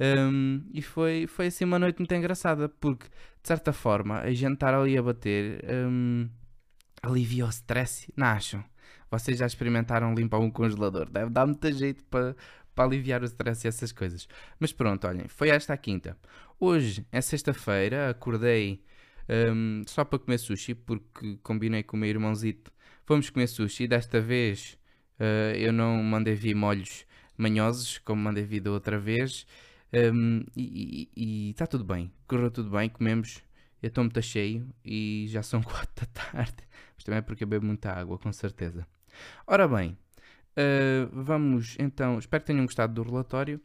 Um, 0.00 0.62
e 0.72 0.82
foi, 0.82 1.26
foi 1.26 1.46
assim 1.46 1.64
uma 1.64 1.78
noite 1.78 1.98
muito 1.98 2.14
engraçada, 2.14 2.68
porque 2.68 3.06
de 3.06 3.48
certa 3.48 3.72
forma 3.72 4.18
a 4.18 4.32
gente 4.32 4.54
estar 4.54 4.74
ali 4.74 4.96
a 4.98 5.02
bater 5.02 5.64
um, 5.70 6.28
alivia 7.02 7.46
o 7.46 7.48
stress, 7.48 8.12
não 8.16 8.26
acham? 8.26 8.64
Vocês 9.10 9.38
já 9.38 9.46
experimentaram 9.46 10.14
limpar 10.14 10.38
um 10.38 10.50
congelador? 10.50 11.08
Deve 11.10 11.30
dar 11.30 11.46
muito 11.46 11.70
jeito 11.70 12.02
para, 12.04 12.34
para 12.74 12.84
aliviar 12.84 13.22
o 13.22 13.26
stress 13.26 13.66
e 13.66 13.68
essas 13.68 13.92
coisas. 13.92 14.26
Mas 14.58 14.72
pronto, 14.72 15.06
olhem, 15.06 15.28
foi 15.28 15.50
esta 15.50 15.74
a 15.74 15.76
quinta. 15.76 16.16
Hoje 16.64 17.04
é 17.10 17.20
sexta-feira, 17.20 18.08
acordei 18.08 18.84
um, 19.52 19.82
só 19.84 20.04
para 20.04 20.20
comer 20.20 20.38
sushi, 20.38 20.76
porque 20.76 21.36
combinei 21.42 21.82
com 21.82 21.96
o 21.96 21.98
meu 21.98 22.08
irmãozito. 22.08 22.72
Vamos 23.04 23.28
comer 23.30 23.48
sushi. 23.48 23.88
Desta 23.88 24.20
vez 24.20 24.78
uh, 25.18 25.56
eu 25.56 25.72
não 25.72 26.00
mandei 26.00 26.36
vir 26.36 26.54
molhos 26.54 27.04
manhosos, 27.36 27.98
como 27.98 28.22
mandei 28.22 28.44
vir 28.44 28.60
da 28.60 28.70
outra 28.70 28.96
vez. 28.96 29.44
Um, 29.92 30.44
e 30.56 31.50
está 31.50 31.66
tudo 31.66 31.82
bem, 31.82 32.12
correu 32.28 32.48
tudo 32.48 32.70
bem, 32.70 32.88
comemos. 32.88 33.42
Eu 33.82 33.88
estou 33.88 34.04
muito 34.04 34.22
cheio 34.22 34.72
e 34.84 35.26
já 35.30 35.42
são 35.42 35.60
4 35.66 35.88
da 35.96 36.06
tarde. 36.06 36.62
Mas 36.94 37.02
também 37.02 37.18
é 37.18 37.22
porque 37.22 37.42
eu 37.42 37.48
bebo 37.48 37.66
muita 37.66 37.90
água, 37.90 38.16
com 38.20 38.32
certeza. 38.32 38.86
Ora 39.48 39.66
bem, 39.66 39.98
uh, 40.56 41.10
vamos 41.10 41.74
então. 41.80 42.20
Espero 42.20 42.40
que 42.40 42.46
tenham 42.46 42.64
gostado 42.64 42.94
do 42.94 43.02
relatório. 43.02 43.60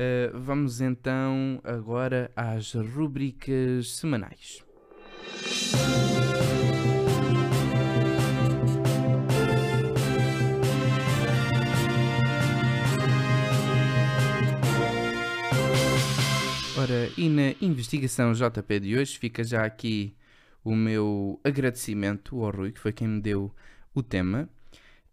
Uh, 0.00 0.32
vamos 0.32 0.80
então 0.80 1.60
agora 1.62 2.30
às 2.34 2.72
rubricas 2.72 3.96
semanais. 3.96 4.64
Ora, 16.78 17.10
e 17.18 17.28
na 17.28 17.54
investigação 17.60 18.32
JP 18.32 18.80
de 18.80 18.96
hoje 18.96 19.18
fica 19.18 19.44
já 19.44 19.66
aqui 19.66 20.16
o 20.64 20.74
meu 20.74 21.38
agradecimento 21.44 22.42
ao 22.42 22.50
Rui, 22.50 22.72
que 22.72 22.80
foi 22.80 22.94
quem 22.94 23.06
me 23.06 23.20
deu 23.20 23.54
o 23.94 24.02
tema. 24.02 24.48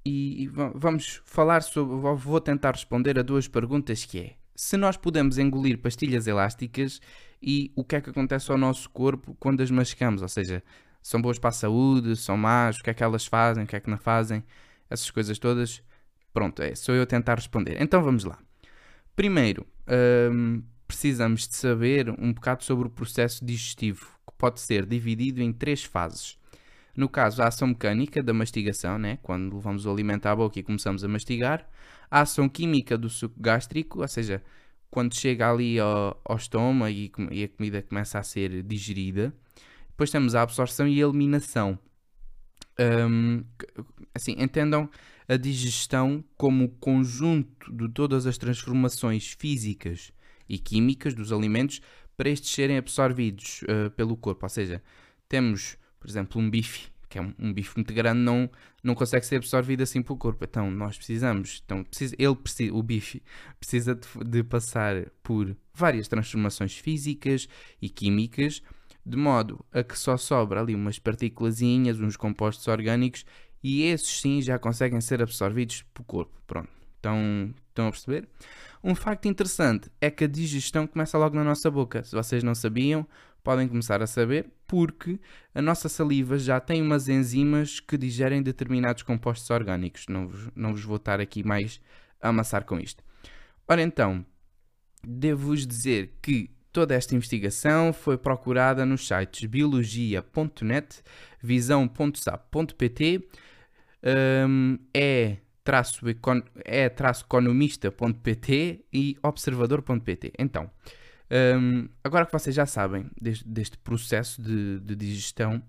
E 0.05 0.49
vamos 0.75 1.21
falar 1.25 1.61
sobre. 1.61 1.93
Vou 2.15 2.39
tentar 2.39 2.71
responder 2.71 3.19
a 3.19 3.21
duas 3.21 3.49
perguntas 3.49 4.05
que 4.05 4.19
é 4.19 4.46
se 4.57 4.75
nós 4.75 4.97
podemos 4.97 5.37
engolir 5.37 5.77
pastilhas 5.77 6.25
elásticas 6.25 6.99
e 7.39 7.71
o 7.75 7.83
que 7.83 7.95
é 7.95 8.01
que 8.01 8.09
acontece 8.09 8.51
ao 8.51 8.57
nosso 8.57 8.89
corpo 8.89 9.37
quando 9.39 9.61
as 9.61 9.69
mascamos, 9.69 10.23
ou 10.23 10.27
seja, 10.27 10.63
são 10.99 11.21
boas 11.21 11.37
para 11.37 11.51
a 11.51 11.53
saúde, 11.53 12.15
são 12.15 12.35
más, 12.35 12.79
o 12.79 12.83
que 12.83 12.89
é 12.89 12.93
que 12.93 13.03
elas 13.03 13.27
fazem, 13.27 13.63
o 13.63 13.67
que 13.67 13.75
é 13.75 13.79
que 13.79 13.89
não 13.89 13.99
fazem, 13.99 14.43
essas 14.89 15.11
coisas 15.11 15.37
todas. 15.37 15.83
Pronto, 16.33 16.61
é, 16.63 16.73
sou 16.73 16.95
eu 16.95 17.05
tentar 17.05 17.35
responder. 17.35 17.79
Então 17.79 18.01
vamos 18.01 18.23
lá. 18.23 18.39
Primeiro, 19.15 19.65
hum, 20.31 20.63
precisamos 20.87 21.47
de 21.47 21.55
saber 21.55 22.09
um 22.09 22.33
bocado 22.33 22.63
sobre 22.63 22.87
o 22.87 22.91
processo 22.91 23.45
digestivo, 23.45 24.07
que 24.27 24.33
pode 24.39 24.59
ser 24.59 24.87
dividido 24.87 25.39
em 25.39 25.53
três 25.53 25.83
fases. 25.83 26.36
No 26.97 27.07
caso, 27.07 27.43
a 27.43 27.47
ação 27.47 27.67
mecânica 27.67 28.23
da 28.23 28.33
mastigação, 28.33 28.97
né? 28.97 29.19
quando 29.21 29.55
levamos 29.55 29.85
o 29.85 29.91
alimento 29.91 30.25
à 30.25 30.35
boca 30.35 30.59
e 30.59 30.63
começamos 30.63 31.03
a 31.03 31.07
mastigar. 31.07 31.69
A 32.09 32.21
ação 32.21 32.49
química 32.49 32.97
do 32.97 33.07
suco 33.07 33.39
gástrico, 33.39 34.01
ou 34.01 34.07
seja, 34.07 34.43
quando 34.89 35.13
chega 35.13 35.47
ali 35.47 35.79
ao, 35.79 36.19
ao 36.25 36.35
estômago 36.35 36.91
e, 36.91 37.11
e, 37.31 37.43
a 37.43 37.47
comida 37.47 37.83
começa 37.83 38.17
a 38.17 38.23
ser 38.23 38.63
digerida. 38.63 39.31
Depois 39.89 40.09
temos 40.09 40.33
a 40.33 40.41
absorção 40.41 40.87
e 40.87 41.01
a 41.01 41.05
eliminação. 41.05 41.77
Um, 42.79 43.43
assim, 44.13 44.35
entendam 44.39 44.89
a 45.27 45.37
digestão 45.37 46.23
como 46.35 46.65
o 46.65 46.69
conjunto 46.69 47.71
de 47.71 47.89
todas 47.89 48.25
as 48.25 48.39
transformações 48.39 49.33
físicas 49.33 50.11
e 50.49 50.57
químicas 50.57 51.13
dos 51.13 51.31
alimentos 51.31 51.79
para 52.15 52.29
estes 52.29 52.49
serem 52.49 52.77
absorvidos 52.77 53.61
uh, 53.63 53.91
pelo 53.91 54.17
corpo. 54.17 54.45
Ou 54.45 54.49
seja, 54.49 54.81
temos, 55.29 55.77
por 55.99 56.09
exemplo, 56.09 56.41
um 56.41 56.49
bife, 56.49 56.89
que 57.09 57.17
é 57.17 57.21
um, 57.21 57.33
um, 57.39 57.53
bife 57.53 57.75
muito 57.75 57.93
grande, 57.93 58.19
não, 58.19 58.49
não 58.83 58.95
consegue 58.95 59.25
ser 59.25 59.37
absorvido 59.37 59.81
assim 59.81 60.01
pelo 60.01 60.17
corpo. 60.17 60.43
Então, 60.43 60.69
nós 60.69 60.97
precisamos, 60.97 61.61
então, 61.65 61.83
precisa, 61.83 62.15
ele 62.17 62.35
precisa, 62.35 62.73
o 62.73 62.83
bife 62.83 63.23
precisa 63.59 63.95
de, 63.95 64.07
de 64.25 64.43
passar 64.43 65.05
por 65.23 65.55
várias 65.73 66.07
transformações 66.07 66.77
físicas 66.77 67.47
e 67.81 67.89
químicas, 67.89 68.61
de 69.05 69.17
modo 69.17 69.63
a 69.71 69.83
que 69.83 69.97
só 69.97 70.17
sobra 70.17 70.59
ali 70.59 70.75
umas 70.75 70.99
partículazinhas, 70.99 71.99
uns 71.99 72.17
compostos 72.17 72.67
orgânicos, 72.67 73.25
e 73.63 73.83
esses 73.83 74.19
sim 74.19 74.41
já 74.41 74.59
conseguem 74.59 75.01
ser 75.01 75.21
absorvidos 75.21 75.83
pelo 75.93 76.05
corpo. 76.05 76.41
Pronto. 76.45 76.69
Então, 76.99 77.53
estão 77.69 77.87
a 77.87 77.91
perceber? 77.91 78.27
Um 78.83 78.95
facto 78.95 79.27
interessante 79.27 79.89
é 79.99 80.09
que 80.09 80.23
a 80.23 80.27
digestão 80.27 80.85
começa 80.85 81.17
logo 81.17 81.35
na 81.35 81.43
nossa 81.43 81.69
boca. 81.69 82.03
Se 82.03 82.15
vocês 82.15 82.43
não 82.43 82.55
sabiam, 82.55 83.07
podem 83.47 83.65
começar 83.65 84.03
a 84.03 84.07
saber, 84.07 84.51
porque 84.67 85.17
a 85.55 85.61
nossa 85.61 85.87
saliva 85.87 86.37
já 86.37 86.59
tem 86.59 86.81
umas 86.81 87.07
enzimas 87.07 87.79
que 87.79 87.97
digerem 87.97 88.43
determinados 88.43 89.03
compostos 89.03 89.49
orgânicos. 89.49 90.05
Não 90.09 90.27
vos, 90.27 90.49
não 90.53 90.73
vos 90.73 90.83
vou 90.83 90.97
estar 90.97 91.21
aqui 91.21 91.45
mais 91.45 91.79
a 92.21 92.27
amassar 92.27 92.65
com 92.65 92.77
isto. 92.77 93.01
Ora 93.65 93.81
então, 93.81 94.25
devo-vos 95.01 95.65
dizer 95.65 96.17
que 96.21 96.51
toda 96.73 96.93
esta 96.93 97.15
investigação 97.15 97.93
foi 97.93 98.17
procurada 98.17 98.85
nos 98.85 99.07
sites 99.07 99.49
biologia.net, 99.49 101.01
visão.sap.pt, 101.41 103.29
um, 104.45 104.77
é 104.93 105.37
é-economista.pt 106.65 108.85
e 108.91 109.15
observador.pt. 109.23 110.33
Então, 110.37 110.69
um, 111.29 111.87
agora 112.03 112.25
que 112.25 112.31
vocês 112.31 112.55
já 112.55 112.65
sabem 112.65 113.09
deste, 113.21 113.47
deste 113.47 113.77
processo 113.77 114.41
de, 114.41 114.79
de, 114.79 114.95
digestão, 114.95 115.61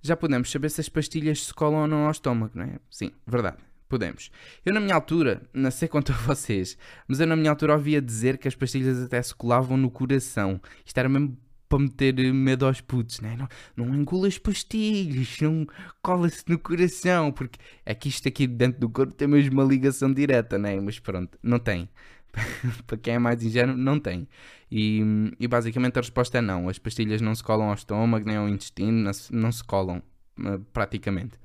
já 0.00 0.16
podemos 0.16 0.50
saber 0.50 0.70
se 0.70 0.80
as 0.80 0.88
pastilhas 0.88 1.46
se 1.46 1.54
colam 1.54 1.82
ou 1.82 1.86
não 1.88 2.04
ao 2.04 2.10
estômago, 2.10 2.52
não 2.54 2.64
é? 2.64 2.78
Sim, 2.90 3.10
verdade, 3.26 3.58
podemos. 3.88 4.30
Eu 4.64 4.72
na 4.72 4.80
minha 4.80 4.94
altura, 4.94 5.42
não 5.52 5.70
sei 5.70 5.88
quanto 5.88 6.12
a 6.12 6.16
vocês, 6.26 6.78
mas 7.08 7.20
eu 7.20 7.26
na 7.26 7.36
minha 7.36 7.50
altura 7.50 7.74
ouvia 7.74 8.00
dizer 8.00 8.38
que 8.38 8.48
as 8.48 8.54
pastilhas 8.54 9.02
até 9.02 9.20
se 9.20 9.34
colavam 9.34 9.76
no 9.76 9.90
coração. 9.90 10.60
Isto 10.84 10.98
era 10.98 11.08
mesmo 11.08 11.36
para 11.68 11.78
meter 11.78 12.34
medo 12.34 12.66
aos 12.66 12.80
putos, 12.80 13.20
né? 13.20 13.36
não, 13.36 13.86
não 13.86 13.94
engula 13.94 14.26
as 14.26 14.36
pastilhas, 14.36 15.40
não 15.40 15.64
cola-se 16.02 16.42
no 16.48 16.58
coração, 16.58 17.30
porque 17.30 17.60
é 17.86 17.94
que 17.94 18.08
isto 18.08 18.26
aqui 18.26 18.48
dentro 18.48 18.80
do 18.80 18.90
corpo 18.90 19.14
tem 19.14 19.28
mesmo 19.28 19.52
uma 19.52 19.64
ligação 19.64 20.12
direta, 20.12 20.58
né? 20.58 20.80
mas 20.80 20.98
pronto, 20.98 21.38
não 21.40 21.60
tem. 21.60 21.88
para 22.86 22.96
quem 22.96 23.14
é 23.14 23.18
mais 23.18 23.42
ingênuo, 23.42 23.76
não 23.76 23.98
tem. 23.98 24.28
E, 24.70 25.02
e, 25.38 25.48
basicamente 25.48 25.98
a 25.98 26.00
resposta 26.00 26.38
é 26.38 26.40
não. 26.40 26.68
As 26.68 26.78
pastilhas 26.78 27.20
não 27.20 27.34
se 27.34 27.42
colam 27.42 27.68
ao 27.68 27.74
estômago 27.74 28.26
nem 28.26 28.36
ao 28.36 28.48
intestino, 28.48 29.10
não 29.32 29.52
se, 29.52 29.64
colam 29.64 30.02
eh, 30.38 30.60
praticamente. 30.72 31.38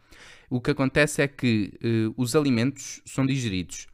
O 0.49 0.61
que 0.61 0.71
acontece 0.71 1.21
é 1.21 1.27
que 1.27 1.73
uh, 1.83 2.13
os 2.21 2.35
alimentos 2.35 3.01
são 3.03 3.25
digeridos, 3.25 3.87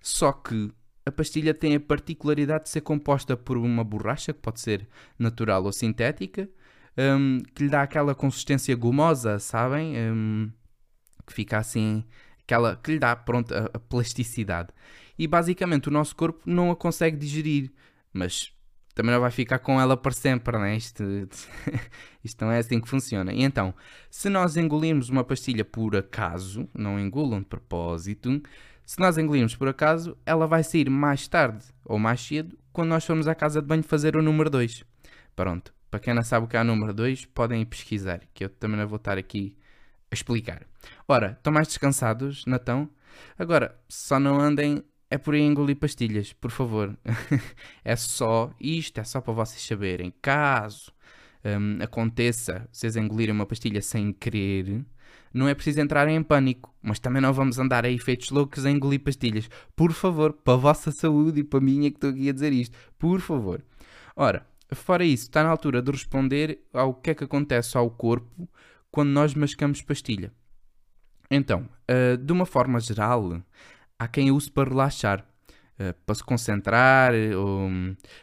só 0.00 0.30
que 0.32 0.70
a 1.04 1.10
pastilha 1.10 1.52
tem 1.52 1.74
a 1.74 1.80
particularidade 1.80 2.64
de 2.64 2.70
ser 2.70 2.80
composta 2.80 3.36
por 3.36 3.56
uma 3.56 3.84
borracha, 3.84 4.32
que 4.32 4.40
pode 4.40 4.60
ser 4.60 4.88
natural 5.18 5.64
ou 5.64 5.72
sintética, 5.72 6.48
um, 6.96 7.40
que 7.54 7.64
lhe 7.64 7.70
dá 7.70 7.82
aquela 7.82 8.14
consistência 8.14 8.74
gomosa, 8.74 9.38
sabem? 9.38 9.94
Um, 9.96 10.50
que 11.26 11.32
fica 11.32 11.58
assim, 11.58 12.04
aquela, 12.42 12.76
que 12.76 12.92
lhe 12.92 12.98
dá, 12.98 13.14
pronto, 13.14 13.54
a, 13.54 13.70
a, 13.74 13.78
plasticidade. 13.78 14.70
E 15.18 15.26
basicamente 15.26 15.88
o 15.88 15.92
nosso 15.92 16.14
corpo 16.14 16.42
não 16.46 16.70
a 16.70 16.76
consegue 16.76 17.16
digerir, 17.16 17.72
mas 18.12 18.52
também 18.94 19.12
não 19.12 19.20
vai 19.20 19.30
ficar 19.30 19.58
com 19.58 19.80
ela 19.80 19.96
para 19.96 20.12
sempre, 20.12 20.56
né? 20.58 20.74
Isto, 20.76 21.04
isto 22.24 22.44
não 22.44 22.50
é 22.50 22.58
assim 22.58 22.80
que 22.80 22.88
funciona. 22.88 23.32
E 23.32 23.42
então, 23.42 23.74
se 24.10 24.28
nós 24.30 24.56
engolirmos 24.56 25.10
uma 25.10 25.22
pastilha 25.22 25.64
por 25.64 25.94
acaso, 25.94 26.68
não 26.74 26.98
engulam 26.98 27.40
de 27.40 27.46
propósito, 27.46 28.42
se 28.86 28.98
nós 28.98 29.18
engolirmos 29.18 29.54
por 29.54 29.68
acaso, 29.68 30.16
ela 30.24 30.46
vai 30.46 30.62
sair 30.62 30.88
mais 30.88 31.28
tarde 31.28 31.64
ou 31.84 31.98
mais 31.98 32.20
cedo 32.20 32.58
quando 32.72 32.88
nós 32.88 33.04
formos 33.04 33.28
à 33.28 33.34
casa 33.34 33.60
de 33.60 33.66
banho 33.66 33.82
fazer 33.82 34.16
o 34.16 34.22
número 34.22 34.48
2. 34.48 34.84
Pronto, 35.34 35.74
para 35.90 36.00
quem 36.00 36.14
não 36.14 36.22
sabe 36.22 36.46
o 36.46 36.48
que 36.48 36.56
é 36.56 36.60
o 36.60 36.64
número 36.64 36.94
2, 36.94 37.26
podem 37.26 37.64
pesquisar, 37.66 38.20
que 38.32 38.44
eu 38.44 38.48
também 38.48 38.78
não 38.78 38.86
vou 38.86 38.96
estar 38.96 39.18
aqui 39.18 39.56
a 40.10 40.14
explicar. 40.14 40.62
Ora, 41.06 41.32
estão 41.36 41.52
mais 41.52 41.68
descansados, 41.68 42.46
Natão? 42.46 42.88
Agora, 43.38 43.78
só 43.88 44.18
não 44.18 44.40
andem 44.40 44.82
é 45.10 45.18
por 45.18 45.34
engolir 45.34 45.76
pastilhas, 45.76 46.32
por 46.32 46.50
favor. 46.50 46.96
é 47.84 47.96
só 47.96 48.50
isto, 48.60 48.98
é 48.98 49.04
só 49.04 49.20
para 49.20 49.32
vocês 49.32 49.62
saberem. 49.62 50.12
Caso 50.20 50.92
um, 51.44 51.82
aconteça 51.82 52.68
vocês 52.72 52.96
engolirem 52.96 53.34
uma 53.34 53.46
pastilha 53.46 53.80
sem 53.80 54.12
querer, 54.12 54.84
não 55.32 55.46
é 55.48 55.54
preciso 55.54 55.80
entrar 55.80 56.08
em 56.08 56.22
pânico, 56.22 56.74
mas 56.82 56.98
também 56.98 57.20
não 57.20 57.32
vamos 57.32 57.58
andar 57.58 57.84
aí 57.84 57.98
feitos 57.98 58.30
loucos 58.30 58.64
a 58.64 58.70
engolir 58.70 59.00
pastilhas. 59.00 59.48
Por 59.74 59.92
favor, 59.92 60.32
para 60.32 60.54
a 60.54 60.56
vossa 60.56 60.90
saúde 60.90 61.40
e 61.40 61.44
para 61.44 61.58
a 61.58 61.62
minha 61.62 61.90
que 61.90 61.98
estou 61.98 62.10
aqui 62.10 62.28
a 62.28 62.32
dizer 62.32 62.52
isto. 62.52 62.76
Por 62.98 63.20
favor. 63.20 63.62
Ora, 64.16 64.46
fora 64.72 65.04
isso, 65.04 65.24
está 65.24 65.42
na 65.42 65.50
altura 65.50 65.82
de 65.82 65.90
responder 65.92 66.60
ao 66.72 66.94
que 66.94 67.10
é 67.10 67.14
que 67.14 67.24
acontece 67.24 67.76
ao 67.76 67.90
corpo 67.90 68.48
quando 68.90 69.10
nós 69.10 69.34
mascamos 69.34 69.82
pastilha. 69.82 70.32
Então, 71.30 71.68
uh, 71.90 72.16
de 72.16 72.32
uma 72.32 72.46
forma 72.46 72.80
geral, 72.80 73.42
há 73.98 74.08
quem 74.08 74.30
use 74.30 74.50
para 74.50 74.68
relaxar. 74.68 75.26
Uh, 75.78 75.92
para 76.06 76.14
se 76.14 76.24
concentrar, 76.24 77.12
ou, 77.36 77.68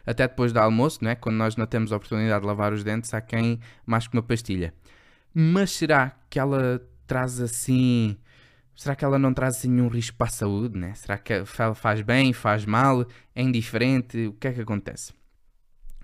até 0.03 0.27
depois 0.27 0.51
do 0.51 0.57
almoço, 0.57 1.03
não 1.03 1.11
é? 1.11 1.15
quando 1.15 1.35
nós 1.35 1.55
não 1.55 1.67
temos 1.67 1.93
a 1.93 1.97
oportunidade 1.97 2.41
de 2.41 2.47
lavar 2.47 2.73
os 2.73 2.83
dentes, 2.83 3.13
há 3.13 3.21
quem 3.21 3.59
mais 3.85 4.07
que 4.07 4.17
uma 4.17 4.23
pastilha. 4.23 4.73
Mas 5.31 5.69
será 5.69 6.15
que 6.31 6.39
ela 6.39 6.81
traz 7.05 7.39
assim. 7.39 8.17
Será 8.75 8.95
que 8.95 9.05
ela 9.05 9.19
não 9.19 9.33
traz 9.33 9.57
assim 9.57 9.69
nenhum 9.69 9.87
risco 9.87 10.17
para 10.17 10.27
a 10.27 10.31
saúde, 10.31 10.77
né? 10.79 10.95
Será 10.95 11.17
que 11.17 11.31
ela 11.31 11.75
faz 11.75 12.01
bem, 12.01 12.33
faz 12.33 12.65
mal, 12.65 13.05
é 13.35 13.41
indiferente? 13.43 14.27
O 14.27 14.33
que 14.33 14.47
é 14.47 14.53
que 14.53 14.61
acontece? 14.61 15.13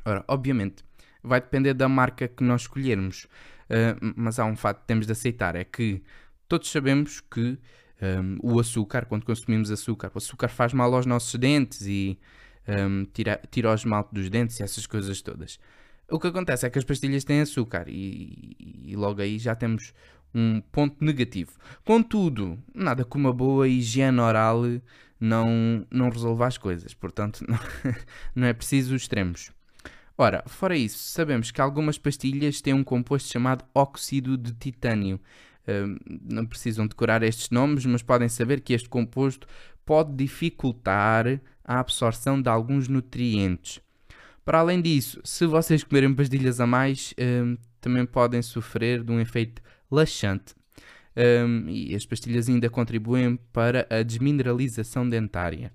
Ora, 0.05 0.23
obviamente, 0.27 0.83
vai 1.23 1.41
depender 1.41 1.73
da 1.73 1.89
marca 1.89 2.27
que 2.27 2.43
nós 2.43 2.61
escolhermos. 2.61 3.25
Uh, 3.65 4.13
mas 4.15 4.39
há 4.39 4.45
um 4.45 4.55
fato 4.55 4.81
que 4.81 4.87
temos 4.87 5.05
de 5.07 5.11
aceitar: 5.11 5.55
é 5.55 5.63
que 5.63 6.03
todos 6.47 6.69
sabemos 6.71 7.21
que 7.21 7.57
um, 8.01 8.37
o 8.41 8.59
açúcar, 8.59 9.05
quando 9.05 9.25
consumimos 9.25 9.71
açúcar, 9.71 10.11
o 10.13 10.17
açúcar 10.17 10.49
faz 10.49 10.73
mal 10.73 10.93
aos 10.93 11.05
nossos 11.05 11.37
dentes 11.39 11.81
e 11.85 12.17
um, 12.67 13.05
tira, 13.05 13.41
tira 13.51 13.71
o 13.71 13.73
esmalte 13.73 14.13
dos 14.13 14.29
dentes 14.29 14.59
e 14.59 14.63
essas 14.63 14.85
coisas 14.85 15.21
todas. 15.21 15.59
O 16.09 16.19
que 16.19 16.27
acontece 16.27 16.65
é 16.65 16.69
que 16.69 16.79
as 16.79 16.85
pastilhas 16.85 17.23
têm 17.23 17.41
açúcar 17.41 17.85
e, 17.87 18.55
e 18.85 18.95
logo 18.95 19.21
aí 19.21 19.37
já 19.37 19.53
temos 19.53 19.93
um 20.33 20.61
ponto 20.61 21.03
negativo. 21.03 21.51
Contudo, 21.83 22.57
nada 22.73 23.03
como 23.03 23.27
uma 23.27 23.33
boa 23.33 23.67
higiene 23.67 24.19
oral 24.19 24.63
não, 25.19 25.85
não 25.91 26.09
resolve 26.09 26.43
as 26.43 26.57
coisas, 26.57 26.93
portanto, 26.93 27.43
não, 27.47 27.59
não 28.35 28.47
é 28.47 28.53
preciso 28.53 28.95
extremos. 28.95 29.51
Ora, 30.17 30.43
fora 30.47 30.75
isso, 30.75 30.97
sabemos 30.97 31.49
que 31.49 31.61
algumas 31.61 31.97
pastilhas 31.97 32.59
têm 32.59 32.73
um 32.73 32.83
composto 32.83 33.31
chamado 33.31 33.63
óxido 33.73 34.37
de 34.37 34.53
titânio. 34.53 35.19
Não 36.23 36.45
precisam 36.45 36.87
decorar 36.87 37.23
estes 37.23 37.49
nomes, 37.49 37.85
mas 37.85 38.01
podem 38.01 38.29
saber 38.29 38.61
que 38.61 38.73
este 38.73 38.89
composto 38.89 39.47
pode 39.85 40.13
dificultar 40.15 41.41
a 41.63 41.79
absorção 41.79 42.41
de 42.41 42.49
alguns 42.49 42.87
nutrientes. 42.87 43.79
Para 44.43 44.59
além 44.59 44.81
disso, 44.81 45.19
se 45.23 45.45
vocês 45.45 45.83
comerem 45.83 46.13
pastilhas 46.13 46.59
a 46.59 46.65
mais, 46.65 47.13
também 47.79 48.05
podem 48.05 48.41
sofrer 48.41 49.03
de 49.03 49.11
um 49.11 49.19
efeito 49.19 49.61
laxante. 49.91 50.55
E 51.67 51.93
as 51.93 52.05
pastilhas 52.05 52.47
ainda 52.49 52.69
contribuem 52.69 53.37
para 53.51 53.85
a 53.89 54.01
desmineralização 54.01 55.07
dentária. 55.07 55.71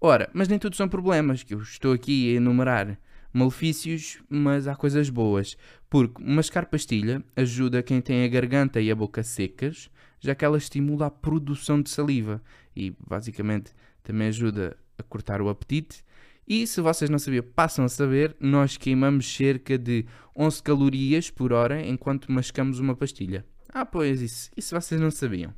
Ora, 0.00 0.28
mas 0.32 0.46
nem 0.46 0.58
tudo 0.58 0.76
são 0.76 0.88
problemas, 0.88 1.42
que 1.42 1.54
eu 1.54 1.62
estou 1.62 1.92
aqui 1.92 2.32
a 2.32 2.36
enumerar 2.36 2.98
malefícios, 3.36 4.18
mas 4.30 4.66
há 4.66 4.74
coisas 4.74 5.10
boas. 5.10 5.56
Porque 5.90 6.22
mascar 6.24 6.66
pastilha 6.66 7.22
ajuda 7.36 7.82
quem 7.82 8.00
tem 8.00 8.24
a 8.24 8.28
garganta 8.28 8.80
e 8.80 8.90
a 8.90 8.94
boca 8.94 9.22
secas, 9.22 9.90
já 10.18 10.34
que 10.34 10.44
ela 10.44 10.56
estimula 10.56 11.06
a 11.06 11.10
produção 11.10 11.82
de 11.82 11.90
saliva 11.90 12.42
e 12.74 12.96
basicamente 13.06 13.72
também 14.02 14.28
ajuda 14.28 14.76
a 14.98 15.02
cortar 15.02 15.42
o 15.42 15.50
apetite. 15.50 16.02
E 16.48 16.66
se 16.66 16.80
vocês 16.80 17.10
não 17.10 17.18
sabiam, 17.18 17.44
passam 17.54 17.84
a 17.84 17.88
saber, 17.88 18.34
nós 18.40 18.76
queimamos 18.76 19.26
cerca 19.30 19.76
de 19.76 20.06
11 20.34 20.62
calorias 20.62 21.30
por 21.30 21.52
hora 21.52 21.84
enquanto 21.86 22.32
mascamos 22.32 22.78
uma 22.78 22.96
pastilha. 22.96 23.44
Ah, 23.68 23.84
pois 23.84 24.22
isso, 24.22 24.50
isso 24.56 24.74
vocês 24.74 24.98
não 24.98 25.10
sabiam. 25.10 25.52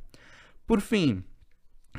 Por 0.67 0.81
fim, 0.81 1.23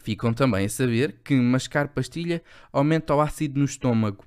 ficam 0.03 0.35
também 0.35 0.67
a 0.67 0.69
saber 0.69 1.21
que 1.25 1.35
mascar 1.35 1.89
pastilha 1.89 2.43
aumenta 2.71 3.15
o 3.15 3.21
ácido 3.21 3.59
no 3.59 3.65
estômago. 3.65 4.25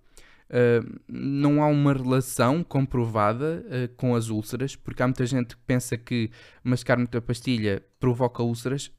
Uh, 0.53 1.01
não 1.07 1.63
há 1.63 1.67
uma 1.67 1.93
relação 1.93 2.63
comprovada 2.63 3.65
uh, 3.65 3.95
com 3.95 4.13
as 4.13 4.29
úlceras, 4.29 4.75
porque 4.75 5.01
há 5.01 5.07
muita 5.07 5.25
gente 5.25 5.55
que 5.55 5.63
pensa 5.65 5.97
que 5.97 6.29
mascar 6.63 6.95
muita 6.95 7.19
pastilha 7.19 7.83
provoca 7.99 8.43
úlceras. 8.43 8.91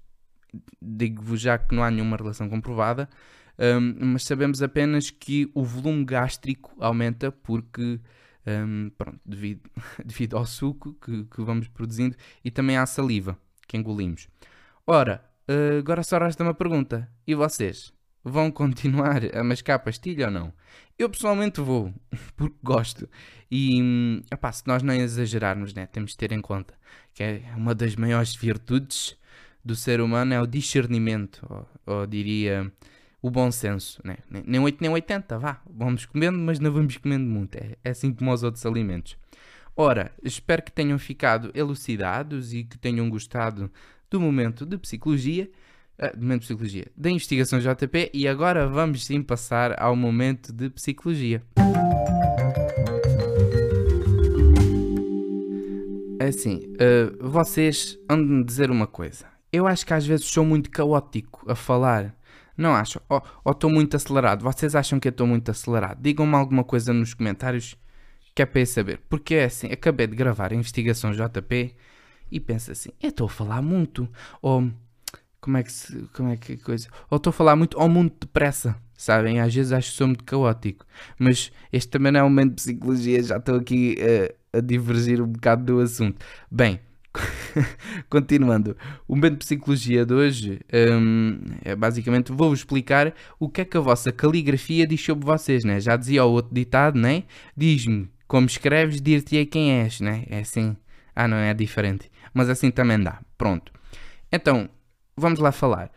Digo-vos 0.82 1.40
já 1.40 1.56
que 1.56 1.72
não 1.72 1.84
há 1.84 1.92
nenhuma 1.92 2.16
relação 2.16 2.48
comprovada, 2.48 3.08
uh, 3.56 4.04
mas 4.04 4.24
sabemos 4.24 4.62
apenas 4.62 5.10
que 5.10 5.48
o 5.54 5.62
volume 5.62 6.04
gástrico 6.04 6.74
aumenta 6.80 7.30
porque 7.30 8.00
um, 8.46 8.90
pronto, 8.98 9.20
devido, 9.24 9.70
devido 10.04 10.36
ao 10.36 10.46
suco 10.46 10.94
que, 10.94 11.24
que, 11.24 11.42
vamos 11.42 11.68
produzindo 11.68 12.16
e 12.44 12.50
também 12.50 12.76
à 12.76 12.84
saliva 12.84 13.38
que 13.66 13.76
engolimos. 13.76 14.28
Ora, 14.86 15.24
uh, 15.48 15.78
agora 15.78 16.02
só 16.02 16.18
resta 16.18 16.42
uma 16.42 16.54
pergunta: 16.54 17.08
e 17.26 17.34
vocês? 17.34 17.92
Vão 18.24 18.50
continuar 18.50 19.22
a 19.36 19.44
mascar 19.44 19.78
pastilha 19.78 20.26
ou 20.26 20.32
não? 20.32 20.52
Eu 20.98 21.10
pessoalmente 21.10 21.60
vou, 21.60 21.92
porque 22.36 22.56
gosto. 22.62 23.08
E 23.50 24.22
epá, 24.32 24.50
se 24.50 24.66
nós 24.66 24.82
não 24.82 24.94
exagerarmos, 24.94 25.74
né, 25.74 25.86
temos 25.86 26.12
de 26.12 26.16
ter 26.16 26.32
em 26.32 26.40
conta 26.40 26.74
que 27.14 27.22
é 27.22 27.42
uma 27.56 27.74
das 27.74 27.94
maiores 27.94 28.34
virtudes 28.34 29.16
do 29.64 29.74
ser 29.76 30.00
humano 30.00 30.34
é 30.34 30.42
o 30.42 30.46
discernimento, 30.46 31.46
ou, 31.48 31.94
ou 31.94 32.06
diria 32.06 32.70
o 33.22 33.30
bom 33.30 33.50
senso, 33.50 34.00
né? 34.04 34.18
nem 34.28 34.60
8 34.60 34.78
nem 34.82 34.90
80, 34.90 35.38
vá, 35.38 35.62
vamos 35.70 36.04
comendo, 36.04 36.38
mas 36.38 36.58
não 36.58 36.70
vamos 36.70 36.98
comendo 36.98 37.24
muito, 37.24 37.56
é, 37.56 37.76
é 37.82 37.90
assim 37.90 38.12
como 38.12 38.32
os 38.32 38.42
outros 38.42 38.66
alimentos. 38.66 39.16
Ora, 39.76 40.12
espero 40.22 40.62
que 40.62 40.70
tenham 40.70 40.98
ficado 40.98 41.50
elucidados 41.54 42.52
e 42.52 42.64
que 42.64 42.76
tenham 42.76 43.08
gostado 43.08 43.70
do 44.10 44.20
momento 44.20 44.66
de 44.66 44.76
psicologia, 44.76 45.50
do 46.14 46.20
momento 46.20 46.40
de 46.40 46.46
psicologia, 46.46 46.86
da 46.96 47.10
investigação 47.10 47.58
JP 47.58 48.10
e 48.12 48.26
agora 48.26 48.66
vamos 48.66 49.04
sim 49.04 49.22
passar 49.22 49.80
ao 49.80 49.94
momento 49.94 50.52
de 50.52 50.68
psicologia. 50.70 51.42
Assim, 56.20 56.62
uh, 56.74 57.28
vocês 57.28 57.98
andam 58.08 58.42
dizer 58.42 58.70
uma 58.70 58.86
coisa. 58.86 59.26
Eu 59.52 59.66
acho 59.66 59.86
que 59.86 59.94
às 59.94 60.06
vezes 60.06 60.26
sou 60.26 60.44
muito 60.44 60.70
caótico 60.70 61.44
a 61.50 61.54
falar 61.54 62.16
não 62.56 62.74
acham? 62.74 63.02
Ou 63.08 63.52
estou 63.52 63.68
muito 63.68 63.96
acelerado? 63.96 64.42
Vocês 64.42 64.76
acham 64.76 65.00
que 65.00 65.08
eu 65.08 65.10
estou 65.10 65.26
muito 65.26 65.50
acelerado? 65.50 66.00
Digam-me 66.00 66.34
alguma 66.36 66.62
coisa 66.62 66.92
nos 66.92 67.12
comentários 67.12 67.76
que 68.34 68.42
é 68.42 68.46
para 68.46 68.60
eu 68.60 68.66
saber. 68.66 69.00
Porque 69.08 69.34
é 69.34 69.44
assim, 69.44 69.68
acabei 69.68 70.06
de 70.06 70.16
gravar 70.16 70.52
a 70.52 70.54
investigação 70.54 71.12
JP 71.12 71.74
e 72.30 72.40
penso 72.40 72.70
assim, 72.70 72.90
eu 73.02 73.10
estou 73.10 73.26
a 73.26 73.30
falar 73.30 73.60
muito. 73.60 74.08
Ou 74.40 74.70
como 75.44 75.58
é 75.58 75.62
que 75.62 75.70
se, 75.70 76.08
como 76.14 76.30
é 76.30 76.38
que 76.38 76.56
coisa? 76.56 76.88
Ou 77.10 77.18
estou 77.18 77.28
a 77.28 77.34
falar 77.34 77.54
muito 77.54 77.78
ou 77.78 77.86
muito 77.86 78.26
depressa. 78.26 78.74
Sabem? 78.96 79.40
Às 79.40 79.54
vezes 79.54 79.72
acho 79.72 79.90
que 79.90 79.96
sou 79.98 80.06
muito 80.06 80.24
caótico. 80.24 80.86
Mas 81.18 81.52
este 81.70 81.90
também 81.90 82.10
não 82.10 82.20
é 82.20 82.22
um 82.22 82.30
momento 82.30 82.50
de 82.50 82.54
psicologia, 82.62 83.22
já 83.22 83.36
estou 83.36 83.56
aqui 83.56 83.98
uh, 84.00 84.56
a 84.56 84.60
divergir 84.62 85.20
um 85.20 85.26
bocado 85.26 85.64
do 85.64 85.80
assunto. 85.80 86.24
Bem, 86.50 86.80
Continuando, 88.08 88.76
o 89.06 89.14
momento 89.14 89.34
de 89.34 89.38
psicologia 89.40 90.04
de 90.06 90.14
hoje 90.14 90.60
um, 90.72 91.38
é 91.62 91.76
basicamente 91.76 92.32
vou-vos 92.32 92.60
explicar 92.60 93.14
o 93.38 93.48
que 93.48 93.60
é 93.60 93.64
que 93.64 93.76
a 93.76 93.80
vossa 93.80 94.10
caligrafia 94.10 94.84
diz 94.84 95.04
sobre 95.04 95.24
vocês, 95.24 95.62
né? 95.62 95.78
Já 95.78 95.96
dizia 95.96 96.24
o 96.24 96.32
outro 96.32 96.52
ditado, 96.52 96.98
né? 96.98 97.22
Diz-me 97.56 98.08
como 98.26 98.46
escreves, 98.46 99.00
dir-te-ei 99.00 99.46
quem 99.46 99.82
és, 99.82 100.00
né? 100.00 100.24
É 100.28 100.40
assim. 100.40 100.76
Ah, 101.14 101.28
não 101.28 101.36
é 101.36 101.54
diferente. 101.54 102.10
Mas 102.32 102.48
assim 102.48 102.70
também 102.70 102.98
dá. 102.98 103.20
Pronto. 103.38 103.70
Então, 104.32 104.68
vamos 105.16 105.38
lá 105.38 105.52
falar. 105.52 105.90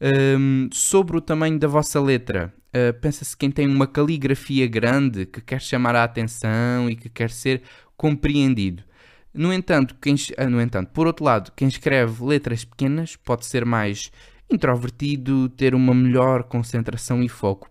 Um, 0.00 0.68
sobre 0.72 1.16
o 1.16 1.20
tamanho 1.20 1.58
da 1.58 1.68
vossa 1.68 2.00
letra. 2.00 2.52
Uh, 2.68 2.98
Pensa-se 3.00 3.36
quem 3.36 3.50
tem 3.50 3.68
uma 3.68 3.86
caligrafia 3.86 4.66
grande, 4.66 5.26
que 5.26 5.40
quer 5.40 5.60
chamar 5.60 5.94
a 5.94 6.04
atenção 6.04 6.90
e 6.90 6.96
que 6.96 7.08
quer 7.08 7.30
ser 7.30 7.62
compreendido. 7.96 8.82
No 9.32 9.52
entanto, 9.52 9.96
quem, 10.00 10.14
ah, 10.36 10.48
no 10.48 10.60
entanto, 10.60 10.90
por 10.92 11.06
outro 11.06 11.24
lado, 11.24 11.52
quem 11.56 11.66
escreve 11.66 12.24
letras 12.24 12.64
pequenas 12.64 13.16
pode 13.16 13.46
ser 13.46 13.64
mais 13.64 14.12
introvertido, 14.50 15.48
ter 15.48 15.74
uma 15.74 15.94
melhor 15.94 16.44
concentração 16.44 17.22
e 17.22 17.28
foco. 17.28 17.68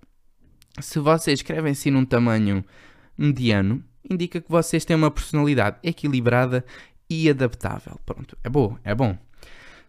Se 0.79 0.99
vocês 0.99 1.39
escrevem 1.39 1.71
assim 1.71 1.91
num 1.91 2.03
tamanho 2.03 2.65
mediano, 3.17 3.83
indica 4.09 4.41
que 4.41 4.49
vocês 4.49 4.83
têm 4.83 4.95
uma 4.95 5.11
personalidade 5.11 5.77
equilibrada 5.83 6.65
e 7.09 7.29
adaptável. 7.29 7.99
Pronto, 8.05 8.37
é 8.43 8.49
bom, 8.49 8.77
é 8.83 8.93
bom. 8.93 9.17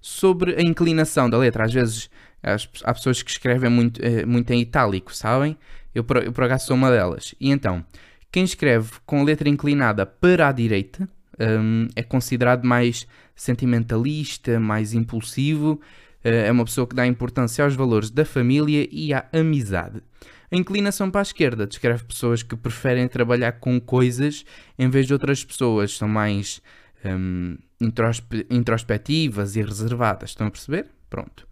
Sobre 0.07 0.55
a 0.57 0.61
inclinação 0.61 1.31
da 1.31 1.39
letra, 1.39 1.65
às 1.65 1.73
vezes 1.73 2.11
há 2.43 2.93
pessoas 2.93 3.23
que 3.23 3.31
escrevem 3.31 3.71
muito, 3.71 4.05
eh, 4.05 4.27
muito 4.27 4.51
em 4.51 4.61
itálico, 4.61 5.15
sabem? 5.15 5.57
Eu, 5.95 6.05
eu 6.23 6.31
por 6.31 6.45
acaso 6.45 6.67
sou 6.67 6.77
uma 6.77 6.91
delas. 6.91 7.35
E 7.41 7.51
então, 7.51 7.83
quem 8.31 8.45
escreve 8.45 8.91
com 9.07 9.23
a 9.23 9.25
letra 9.25 9.49
inclinada 9.49 10.05
para 10.05 10.47
a 10.47 10.53
direita 10.53 11.09
um, 11.41 11.89
é 11.97 12.03
considerado 12.03 12.67
mais 12.67 13.07
sentimentalista, 13.35 14.61
mais 14.61 14.93
impulsivo, 14.93 15.81
uh, 16.23 16.29
é 16.29 16.53
uma 16.53 16.67
pessoa 16.67 16.87
que 16.87 16.95
dá 16.95 17.07
importância 17.07 17.65
aos 17.65 17.75
valores 17.75 18.11
da 18.11 18.27
família 18.27 18.87
e 18.93 19.15
à 19.15 19.27
amizade. 19.33 20.03
A 20.53 20.57
inclinação 20.57 21.11
para 21.11 21.23
a 21.23 21.23
esquerda 21.23 21.67
descreve 21.67 22.05
pessoas 22.05 22.43
que 22.43 22.55
preferem 22.55 23.09
trabalhar 23.09 23.53
com 23.53 23.81
coisas 23.81 24.45
em 24.79 24.91
vez 24.91 25.07
de 25.07 25.15
outras 25.15 25.43
pessoas, 25.43 25.97
são 25.97 26.09
mais 26.09 26.61
um, 27.07 27.57
introspe 27.85 28.47
introspectivas 28.51 29.57
e 29.57 29.63
reservadas. 29.63 30.31
Estão 30.31 30.47
a 30.47 30.51
perceber? 30.51 30.87
Pronto. 31.09 31.47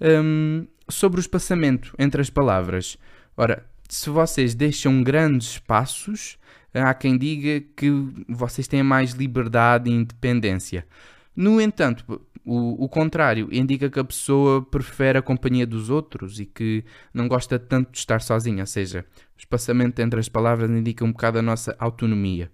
Um, 0.00 0.66
sobre 0.88 1.20
o 1.20 1.22
espaçamento 1.22 1.94
entre 1.98 2.20
as 2.20 2.30
palavras. 2.30 2.98
Ora, 3.36 3.64
se 3.88 4.10
vocês 4.10 4.54
deixam 4.54 5.02
grandes 5.02 5.52
espaços, 5.52 6.38
há 6.74 6.92
quem 6.94 7.16
diga 7.16 7.64
que 7.76 7.90
vocês 8.28 8.66
têm 8.66 8.82
mais 8.82 9.12
liberdade 9.12 9.90
e 9.90 9.94
independência. 9.94 10.86
No 11.34 11.60
entanto, 11.60 12.20
o, 12.44 12.84
o, 12.84 12.88
contrário 12.88 13.48
indica 13.52 13.90
que 13.90 13.98
a 13.98 14.04
pessoa 14.04 14.62
prefere 14.62 15.18
a 15.18 15.22
companhia 15.22 15.66
dos 15.66 15.90
outros 15.90 16.38
e 16.38 16.46
que 16.46 16.84
não 17.12 17.26
gosta 17.28 17.58
tanto 17.58 17.92
de 17.92 17.98
estar 17.98 18.20
sozinha, 18.20 18.62
ou 18.62 18.66
seja, 18.66 19.04
o 19.36 19.38
espaçamento 19.38 20.00
entre 20.00 20.20
as 20.20 20.28
palavras 20.28 20.70
indica 20.70 21.04
um 21.04 21.12
bocado 21.12 21.38
a 21.38 21.42
nossa 21.42 21.76
autonomia. 21.78 22.50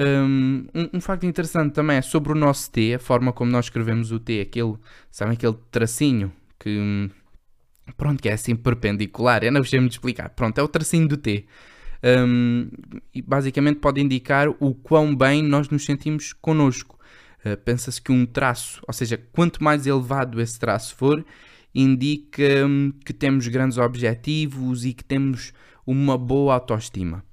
Um, 0.00 0.66
um, 0.94 1.00
facto 1.00 1.26
interessante 1.26 1.72
também 1.72 1.96
é 1.96 2.02
sobre 2.02 2.30
o 2.30 2.34
nosso 2.36 2.70
T, 2.70 2.94
a 2.94 2.98
forma 3.00 3.32
como 3.32 3.50
nós 3.50 3.64
escrevemos 3.64 4.12
o 4.12 4.20
T, 4.20 4.40
aquele, 4.40 4.76
sabem, 5.10 5.34
aquele 5.34 5.56
tracinho 5.72 6.32
que, 6.56 7.10
pronto, 7.96 8.22
que 8.22 8.28
é 8.28 8.32
assim 8.34 8.54
perpendicular, 8.54 9.42
eu 9.42 9.50
não 9.50 9.64
sei 9.64 9.80
me 9.80 9.88
explicar, 9.88 10.28
pronto, 10.30 10.56
é 10.56 10.62
o 10.62 10.68
tracinho 10.68 11.08
do 11.08 11.16
T 11.16 11.46
um, 12.02 12.68
e 13.12 13.20
basicamente 13.20 13.80
pode 13.80 14.00
indicar 14.00 14.48
o 14.60 14.74
quão 14.74 15.14
bem 15.14 15.42
nós 15.42 15.68
nos 15.68 15.84
sentimos 15.84 16.32
connosco. 16.32 16.98
Uh, 17.44 17.56
Pensa-se 17.56 18.00
que 18.00 18.12
um 18.12 18.26
traço, 18.26 18.80
ou 18.86 18.92
seja, 18.92 19.16
quanto 19.32 19.62
mais 19.62 19.86
elevado 19.86 20.40
esse 20.40 20.58
traço 20.58 20.94
for, 20.94 21.24
indica 21.74 22.66
um, 22.66 22.92
que 23.04 23.12
temos 23.12 23.46
grandes 23.48 23.78
objetivos 23.78 24.84
e 24.84 24.92
que 24.92 25.04
temos 25.04 25.52
uma 25.86 26.16
boa 26.16 26.54
autoestima. 26.54 27.24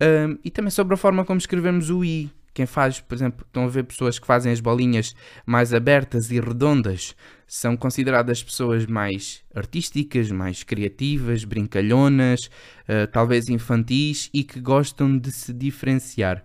Um, 0.00 0.38
e 0.44 0.50
também 0.50 0.70
sobre 0.70 0.94
a 0.94 0.96
forma 0.96 1.24
como 1.24 1.38
escrevemos 1.38 1.90
o 1.90 2.04
I. 2.04 2.30
Quem 2.52 2.66
faz, 2.66 3.00
por 3.00 3.14
exemplo, 3.14 3.44
estão 3.46 3.64
a 3.64 3.68
ver 3.68 3.84
pessoas 3.84 4.18
que 4.18 4.26
fazem 4.26 4.50
as 4.50 4.60
bolinhas 4.60 5.14
mais 5.46 5.72
abertas 5.72 6.30
e 6.30 6.40
redondas, 6.40 7.14
são 7.46 7.76
consideradas 7.76 8.42
pessoas 8.42 8.86
mais 8.86 9.42
artísticas, 9.54 10.30
mais 10.30 10.62
criativas, 10.62 11.44
brincalhonas, 11.44 12.40
uh, 12.88 13.06
talvez 13.12 13.48
infantis 13.48 14.30
e 14.32 14.42
que 14.42 14.60
gostam 14.60 15.16
de 15.16 15.30
se 15.30 15.52
diferenciar. 15.52 16.44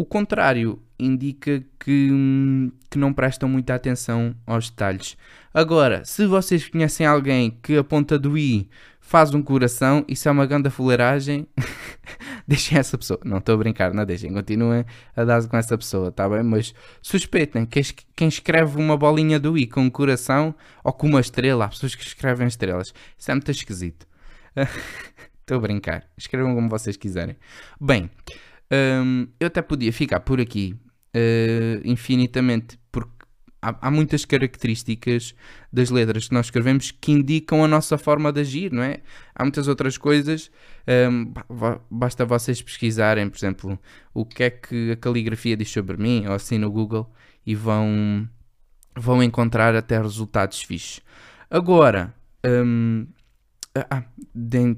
O 0.00 0.06
contrário 0.06 0.82
indica 0.98 1.62
que, 1.78 2.08
que 2.88 2.96
não 2.96 3.12
prestam 3.12 3.46
muita 3.46 3.74
atenção 3.74 4.34
aos 4.46 4.70
detalhes. 4.70 5.14
Agora, 5.52 6.06
se 6.06 6.24
vocês 6.24 6.66
conhecem 6.66 7.04
alguém 7.04 7.50
que 7.62 7.76
a 7.76 7.84
ponta 7.84 8.18
do 8.18 8.38
i 8.38 8.66
faz 8.98 9.34
um 9.34 9.42
coração, 9.42 10.02
isso 10.08 10.26
é 10.26 10.32
uma 10.32 10.46
grande 10.46 10.70
fuleiragem, 10.70 11.46
deixem 12.48 12.78
essa 12.78 12.96
pessoa. 12.96 13.20
Não 13.26 13.36
estou 13.36 13.56
a 13.56 13.58
brincar, 13.58 13.92
não 13.92 14.06
deixem, 14.06 14.32
continuem 14.32 14.86
a 15.14 15.22
dar 15.22 15.46
com 15.46 15.58
essa 15.58 15.76
pessoa, 15.76 16.10
tá 16.10 16.26
bem? 16.26 16.42
Mas 16.44 16.72
suspeitem 17.02 17.66
que 17.66 17.82
quem 18.16 18.28
escreve 18.28 18.78
uma 18.78 18.96
bolinha 18.96 19.38
do 19.38 19.58
i 19.58 19.66
com 19.66 19.82
um 19.82 19.90
coração 19.90 20.54
ou 20.82 20.94
com 20.94 21.08
uma 21.08 21.20
estrela, 21.20 21.66
há 21.66 21.68
pessoas 21.68 21.94
que 21.94 22.06
escrevem 22.06 22.48
estrelas, 22.48 22.94
isso 23.18 23.30
é 23.30 23.34
muito 23.34 23.50
esquisito. 23.50 24.06
Estou 24.56 25.58
a 25.58 25.60
brincar, 25.60 26.06
escrevam 26.16 26.54
como 26.54 26.70
vocês 26.70 26.96
quiserem. 26.96 27.36
Bem, 27.78 28.08
hum, 28.72 29.28
eu 29.38 29.46
até 29.46 29.62
podia 29.62 29.92
ficar 29.92 30.20
por 30.20 30.40
aqui 30.40 30.76
uh, 31.14 31.80
infinitamente, 31.84 32.78
porque 32.90 33.26
há, 33.60 33.88
há, 33.88 33.90
muitas 33.90 34.24
características 34.24 35.34
das 35.72 35.90
letras 35.90 36.28
que 36.28 36.34
nós 36.34 36.46
escrevemos 36.46 36.90
que 36.90 37.12
indicam 37.12 37.64
a 37.64 37.68
nossa 37.68 37.98
forma 37.98 38.32
de 38.32 38.40
agir, 38.40 38.72
não 38.72 38.82
é? 38.82 39.00
Há 39.34 39.44
muitas 39.44 39.68
outras 39.68 39.96
coisas, 39.98 40.50
um, 41.10 41.32
basta 41.90 42.24
vocês 42.24 42.62
pesquisarem, 42.62 43.28
por 43.28 43.38
exemplo, 43.38 43.78
o 44.14 44.24
que 44.24 44.42
é 44.44 44.50
que 44.50 44.92
a 44.92 44.96
caligrafia 44.96 45.56
diz 45.56 45.70
sobre 45.70 45.96
mim, 45.96 46.26
ou 46.26 46.34
assim 46.34 46.58
no 46.58 46.70
Google, 46.70 47.12
e 47.46 47.54
vão, 47.54 48.28
vão 48.96 49.22
encontrar 49.22 49.74
até 49.74 50.00
resultados 50.00 50.62
fixos. 50.62 51.00
Agora, 51.50 52.14
um, 52.44 53.06
ah, 53.74 54.02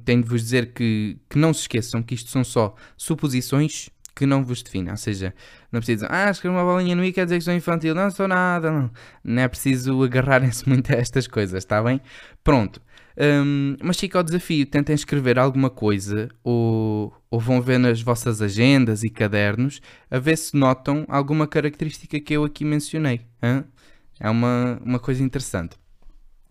tenho 0.05 0.23
de 0.23 0.29
vos 0.29 0.43
dizer 0.43 0.73
que, 0.73 1.19
que 1.29 1.39
não 1.39 1.53
se 1.53 1.63
esqueçam 1.63 2.03
que 2.03 2.15
isto 2.15 2.31
são 2.31 2.45
só 2.45 2.75
suposições 2.97 3.89
que 4.15 4.27
não 4.27 4.45
vos 4.45 4.63
definem. 4.63 4.91
Ou 4.91 4.97
seja, 4.97 5.35
não 5.71 5.81
precisam, 5.81 6.09
ah, 6.11 6.31
escrever 6.31 6.55
uma 6.55 6.65
bolinha 6.65 6.95
no 6.95 7.05
i 7.05 7.13
quer 7.13 7.25
dizer 7.25 7.39
que 7.39 7.45
sou 7.45 7.55
infantil. 7.55 7.95
Não 7.95 8.11
sou 8.11 8.29
nada, 8.29 8.71
não. 8.71 8.91
Não 9.25 9.43
é 9.43 9.49
preciso 9.49 10.03
agarrarem-se 10.03 10.69
muito 10.69 10.93
a 10.93 10.97
estas 10.97 11.27
coisas, 11.27 11.59
está 11.59 11.83
bem? 11.83 12.01
Pronto. 12.45 12.81
Um, 13.17 13.77
mas 13.83 13.99
fica 14.01 14.19
ao 14.19 14.25
desafio, 14.25 14.65
tentem 14.65 14.95
escrever 14.95 15.39
alguma 15.39 15.69
coisa 15.69 16.31
ou, 16.43 17.15
ou 17.31 17.39
vão 17.39 17.61
ver 17.61 17.79
nas 17.79 18.01
vossas 18.01 18.41
agendas 18.41 19.05
e 19.05 19.11
cadernos 19.11 19.83
a 20.11 20.19
ver 20.19 20.39
se 20.39 20.57
notam 20.57 21.05
alguma 21.09 21.47
característica 21.47 22.19
que 22.19 22.35
eu 22.35 22.45
aqui 22.45 22.65
mencionei. 22.65 23.21
Hein? 23.43 23.65
É 24.19 24.31
uma, 24.31 24.81
uma 24.83 24.99
coisa 24.99 25.23
interessante. 25.23 25.77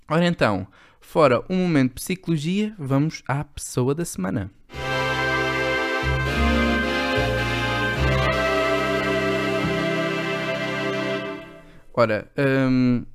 Ora 0.08 0.26
então, 0.26 0.68
fora 1.12 1.44
um 1.50 1.58
momento 1.58 1.90
de 1.90 1.96
psicologia, 1.96 2.74
vamos 2.80 3.22
à 3.28 3.44
pessoa 3.44 3.94
da 3.94 4.06
semana. 4.06 4.50
Ora, 11.94 12.32
hum, 12.38 13.06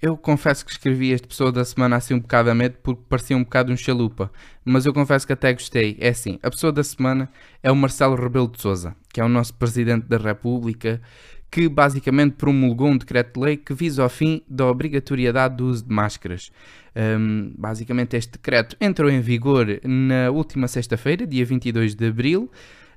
eu 0.00 0.16
confesso 0.16 0.64
que 0.64 0.70
escrevi 0.70 1.10
este 1.10 1.26
pessoa 1.26 1.50
da 1.50 1.64
semana 1.64 1.96
assim 1.96 2.14
um 2.14 2.20
bocado 2.20 2.50
a 2.50 2.54
medo 2.54 2.76
porque 2.84 3.02
parecia 3.08 3.36
um 3.36 3.42
bocado 3.42 3.72
um 3.72 3.76
chalupa, 3.76 4.30
mas 4.64 4.86
eu 4.86 4.94
confesso 4.94 5.26
que 5.26 5.32
até 5.32 5.52
gostei. 5.52 5.96
É 5.98 6.10
assim, 6.10 6.38
a 6.44 6.50
pessoa 6.50 6.72
da 6.72 6.84
semana 6.84 7.28
é 7.64 7.72
o 7.72 7.74
Marcelo 7.74 8.14
Rebelo 8.14 8.46
de 8.46 8.62
Sousa, 8.62 8.94
que 9.12 9.20
é 9.20 9.24
o 9.24 9.28
nosso 9.28 9.54
Presidente 9.54 10.06
da 10.06 10.18
República, 10.18 11.02
que 11.50 11.68
basicamente 11.68 12.34
promulgou 12.34 12.88
um 12.88 12.96
decreto-lei 12.96 13.56
que 13.56 13.74
visa 13.74 14.02
ao 14.02 14.08
fim 14.08 14.42
da 14.48 14.66
obrigatoriedade 14.66 15.56
do 15.56 15.66
uso 15.66 15.84
de 15.84 15.92
máscaras. 15.92 16.52
Um, 16.94 17.52
basicamente 17.56 18.16
este 18.16 18.32
decreto 18.32 18.76
entrou 18.80 19.10
em 19.10 19.20
vigor 19.20 19.66
na 19.84 20.30
última 20.30 20.68
sexta-feira, 20.68 21.26
dia 21.26 21.44
22 21.44 21.94
de 21.94 22.06
abril, 22.06 22.50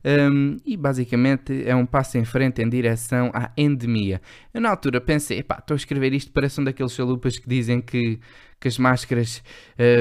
um, 0.06 0.58
e 0.66 0.76
basicamente 0.76 1.64
é 1.66 1.76
um 1.76 1.86
passo 1.86 2.18
em 2.18 2.26
frente 2.26 2.62
em 2.62 2.70
direção 2.70 3.32
à 3.34 3.52
endemia. 3.58 4.22
Eu 4.54 4.62
na 4.62 4.70
altura 4.70 5.00
pensei, 5.00 5.42
pá, 5.42 5.58
estou 5.60 5.76
a 5.76 5.78
escrever 5.78 6.14
isto, 6.14 6.32
parece 6.32 6.60
um 6.60 6.64
daqueles 6.64 6.92
chalupas 6.92 7.40
que 7.40 7.48
dizem 7.48 7.80
que, 7.82 8.20
que 8.64 8.70
as 8.70 8.78
máscaras 8.78 9.44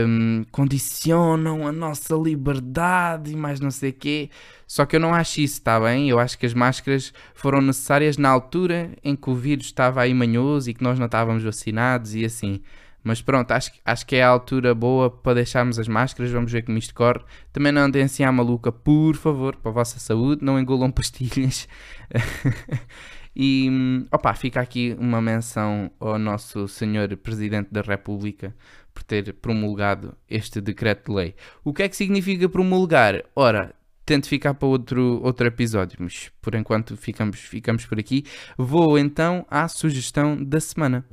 um, 0.06 0.44
condicionam 0.52 1.66
a 1.66 1.72
nossa 1.72 2.14
liberdade 2.14 3.32
e 3.32 3.36
mais 3.36 3.58
não 3.58 3.72
sei 3.72 3.90
o 3.90 3.92
quê. 3.92 4.30
Só 4.68 4.86
que 4.86 4.94
eu 4.94 5.00
não 5.00 5.12
acho 5.12 5.40
isso, 5.40 5.54
está 5.54 5.80
bem? 5.80 6.08
Eu 6.08 6.20
acho 6.20 6.38
que 6.38 6.46
as 6.46 6.54
máscaras 6.54 7.12
foram 7.34 7.60
necessárias 7.60 8.16
na 8.16 8.28
altura 8.28 8.92
em 9.02 9.16
que 9.16 9.28
o 9.28 9.34
vírus 9.34 9.66
estava 9.66 10.00
aí 10.00 10.14
manhoso 10.14 10.70
e 10.70 10.74
que 10.74 10.84
nós 10.84 10.96
não 10.96 11.06
estávamos 11.06 11.42
vacinados 11.42 12.14
e 12.14 12.24
assim. 12.24 12.62
Mas 13.02 13.20
pronto, 13.20 13.50
acho, 13.50 13.72
acho 13.84 14.06
que 14.06 14.14
é 14.14 14.22
a 14.22 14.28
altura 14.28 14.76
boa 14.76 15.10
para 15.10 15.34
deixarmos 15.34 15.76
as 15.80 15.88
máscaras. 15.88 16.30
Vamos 16.30 16.52
ver 16.52 16.62
como 16.62 16.78
isto 16.78 16.94
corre. 16.94 17.20
Também 17.52 17.72
não 17.72 17.82
andem 17.82 18.04
assim 18.04 18.22
à 18.22 18.30
maluca, 18.30 18.70
por 18.70 19.16
favor, 19.16 19.56
para 19.56 19.72
a 19.72 19.74
vossa 19.74 19.98
saúde. 19.98 20.44
Não 20.44 20.56
engolam 20.56 20.92
pastilhas. 20.92 21.66
e 23.34 24.06
opa, 24.10 24.34
fica 24.34 24.60
aqui 24.60 24.96
uma 24.98 25.20
menção 25.20 25.90
ao 25.98 26.18
nosso 26.18 26.68
Senhor 26.68 27.16
Presidente 27.16 27.68
da 27.72 27.80
República 27.80 28.54
por 28.92 29.02
ter 29.02 29.32
promulgado 29.34 30.14
este 30.28 30.60
decreto-lei. 30.60 31.34
O 31.64 31.72
que 31.72 31.82
é 31.82 31.88
que 31.88 31.96
significa 31.96 32.48
promulgar? 32.48 33.24
Ora, 33.34 33.74
tento 34.04 34.28
ficar 34.28 34.54
para 34.54 34.68
outro, 34.68 35.20
outro 35.22 35.46
episódio, 35.46 35.96
mas 36.00 36.30
por 36.40 36.54
enquanto 36.54 36.96
ficamos, 36.96 37.40
ficamos 37.40 37.86
por 37.86 37.98
aqui. 37.98 38.24
Vou 38.56 38.98
então 38.98 39.46
à 39.48 39.66
sugestão 39.68 40.42
da 40.42 40.60
semana. 40.60 41.04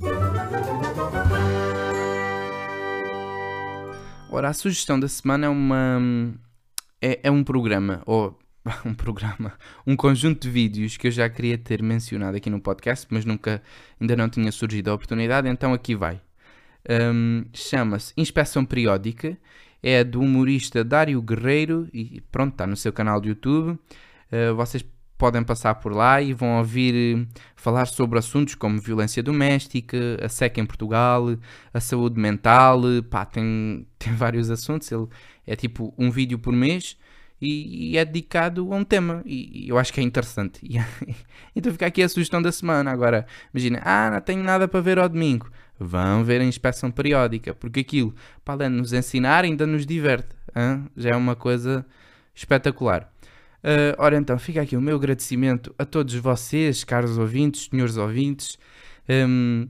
Ora, 4.30 4.48
a 4.48 4.52
sugestão 4.52 4.98
da 4.98 5.08
semana 5.08 5.46
é 5.46 5.48
uma. 5.48 6.00
É, 7.02 7.20
é, 7.24 7.30
um 7.30 7.42
programa, 7.42 8.02
ou 8.04 8.38
um 8.84 8.94
programa, 8.94 9.54
um 9.86 9.96
conjunto 9.96 10.42
de 10.42 10.50
vídeos 10.50 10.96
que 10.96 11.06
eu 11.06 11.10
já 11.10 11.28
queria 11.28 11.56
ter 11.56 11.82
mencionado 11.82 12.36
aqui 12.36 12.50
no 12.50 12.60
podcast, 12.60 13.06
mas 13.10 13.24
nunca, 13.24 13.62
ainda 14.00 14.16
não 14.16 14.28
tinha 14.28 14.50
surgido 14.52 14.90
a 14.90 14.94
oportunidade, 14.94 15.48
então 15.48 15.72
aqui 15.72 15.94
vai. 15.94 16.20
Um, 16.88 17.44
Chama-se 17.52 18.12
Inspeção 18.16 18.64
Periódica, 18.64 19.36
é 19.82 20.04
do 20.04 20.20
humorista 20.20 20.84
Dário 20.84 21.20
Guerreiro 21.22 21.88
e 21.92 22.20
pronto, 22.30 22.52
está 22.52 22.66
no 22.66 22.76
seu 22.76 22.92
canal 22.92 23.20
do 23.20 23.28
YouTube. 23.28 23.70
Uh, 23.70 24.54
vocês 24.54 24.84
podem 25.16 25.42
passar 25.42 25.74
por 25.76 25.92
lá 25.94 26.20
e 26.22 26.32
vão 26.32 26.56
ouvir 26.58 26.94
eh, 26.94 27.40
falar 27.54 27.84
sobre 27.84 28.18
assuntos 28.18 28.54
como 28.54 28.80
violência 28.80 29.22
doméstica, 29.22 30.18
a 30.22 30.30
seca 30.30 30.62
em 30.62 30.64
Portugal, 30.64 31.36
a 31.74 31.78
saúde 31.80 32.18
mental, 32.18 32.80
pá, 33.10 33.26
tem, 33.26 33.86
tem 33.98 34.14
vários 34.14 34.50
assuntos, 34.50 34.90
ele 34.90 35.06
é 35.46 35.54
tipo 35.54 35.92
um 35.98 36.10
vídeo 36.10 36.38
por 36.38 36.54
mês 36.54 36.96
e, 37.40 37.92
e 37.92 37.96
é 37.96 38.04
dedicado 38.04 38.72
a 38.72 38.76
um 38.76 38.84
tema 38.84 39.22
e, 39.24 39.64
e, 39.64 39.68
eu 39.68 39.78
acho 39.78 39.92
que 39.92 40.00
é 40.00 40.02
interessante. 40.02 40.60
E, 40.70 40.78
então 41.56 41.72
fica 41.72 41.86
aqui 41.86 42.02
a 42.02 42.08
sugestão 42.08 42.40
da 42.40 42.52
semana. 42.52 42.92
Agora, 42.92 43.26
imagina, 43.52 43.80
ah, 43.84 44.10
não 44.10 44.20
tenho 44.20 44.42
nada 44.42 44.68
para 44.68 44.80
ver 44.80 44.98
ao 44.98 45.08
domingo. 45.08 45.50
Vão 45.78 46.22
ver 46.22 46.40
a 46.40 46.44
inspeção 46.44 46.90
periódica, 46.90 47.54
porque 47.54 47.80
aquilo, 47.80 48.14
para 48.44 48.54
além 48.54 48.70
de 48.70 48.76
nos 48.76 48.92
ensinar, 48.92 49.44
ainda 49.44 49.66
nos 49.66 49.84
diverte. 49.84 50.28
Hein? 50.54 50.86
Já 50.96 51.10
é 51.10 51.16
uma 51.16 51.34
coisa 51.34 51.84
espetacular. 52.34 53.10
Uh, 53.64 53.96
ora 53.98 54.16
então, 54.16 54.38
fica 54.38 54.62
aqui 54.62 54.76
o 54.76 54.80
meu 54.80 54.96
agradecimento 54.96 55.74
a 55.78 55.84
todos 55.84 56.14
vocês, 56.14 56.84
caros 56.84 57.18
ouvintes, 57.18 57.68
senhores 57.70 57.96
ouvintes. 57.96 58.58
Um, 59.08 59.68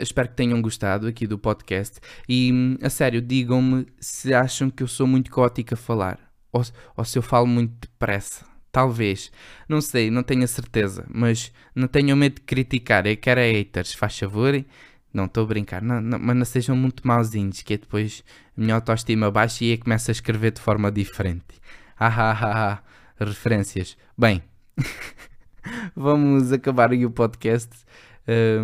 espero 0.00 0.28
que 0.28 0.34
tenham 0.34 0.62
gostado 0.62 1.06
aqui 1.06 1.26
do 1.26 1.38
podcast. 1.38 2.00
E 2.28 2.78
a 2.80 2.88
sério, 2.88 3.20
digam-me 3.20 3.86
se 4.00 4.32
acham 4.32 4.70
que 4.70 4.82
eu 4.82 4.88
sou 4.88 5.06
muito 5.06 5.30
cótico 5.30 5.74
a 5.74 5.76
falar 5.76 6.29
ou, 6.52 6.64
ou 6.96 7.04
se 7.04 7.18
eu 7.18 7.22
falo 7.22 7.46
muito 7.46 7.72
depressa. 7.80 8.44
Talvez, 8.72 9.32
não 9.68 9.80
sei, 9.80 10.10
não 10.10 10.22
tenho 10.22 10.44
a 10.44 10.46
certeza, 10.46 11.04
mas 11.12 11.52
não 11.74 11.88
tenham 11.88 12.16
medo 12.16 12.36
de 12.36 12.42
criticar. 12.42 13.06
É 13.06 13.16
que 13.16 13.28
era 13.28 13.40
haters, 13.40 13.94
faz 13.94 14.18
favor. 14.18 14.64
Não 15.12 15.24
estou 15.24 15.42
a 15.42 15.46
brincar, 15.46 15.82
não, 15.82 16.00
não, 16.00 16.18
mas 16.20 16.36
não 16.36 16.44
sejam 16.44 16.76
muito 16.76 17.04
mauzinhos, 17.04 17.62
que 17.62 17.74
é 17.74 17.78
depois 17.78 18.22
a 18.56 18.60
minha 18.60 18.76
autoestima 18.76 19.28
baixa 19.28 19.64
e 19.64 19.72
aí 19.72 19.76
começa 19.78 20.10
a 20.10 20.12
escrever 20.12 20.52
de 20.52 20.60
forma 20.60 20.90
diferente. 20.92 21.60
Ah, 21.98 22.80
referências. 23.18 23.96
Bem, 24.16 24.42
vamos 25.96 26.52
acabar 26.52 26.92
aí 26.92 27.04
o 27.04 27.10
podcast. 27.10 27.70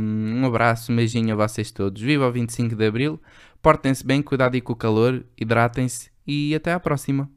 Um 0.01 0.47
abraço, 0.47 0.93
um 0.93 0.97
beijinho 0.97 1.33
a 1.35 1.49
vocês 1.49 1.71
todos. 1.71 2.01
Viva 2.01 2.29
o 2.29 2.33
25 2.33 2.77
de 2.77 2.87
Abril. 2.87 3.21
Portem-se 3.61 4.07
bem, 4.07 4.23
cuidado 4.23 4.61
com 4.63 4.73
o 4.73 4.77
calor, 4.77 5.25
hidratem-se 5.37 6.11
e 6.27 6.55
até 6.55 6.73
à 6.73 6.79
próxima. 6.79 7.29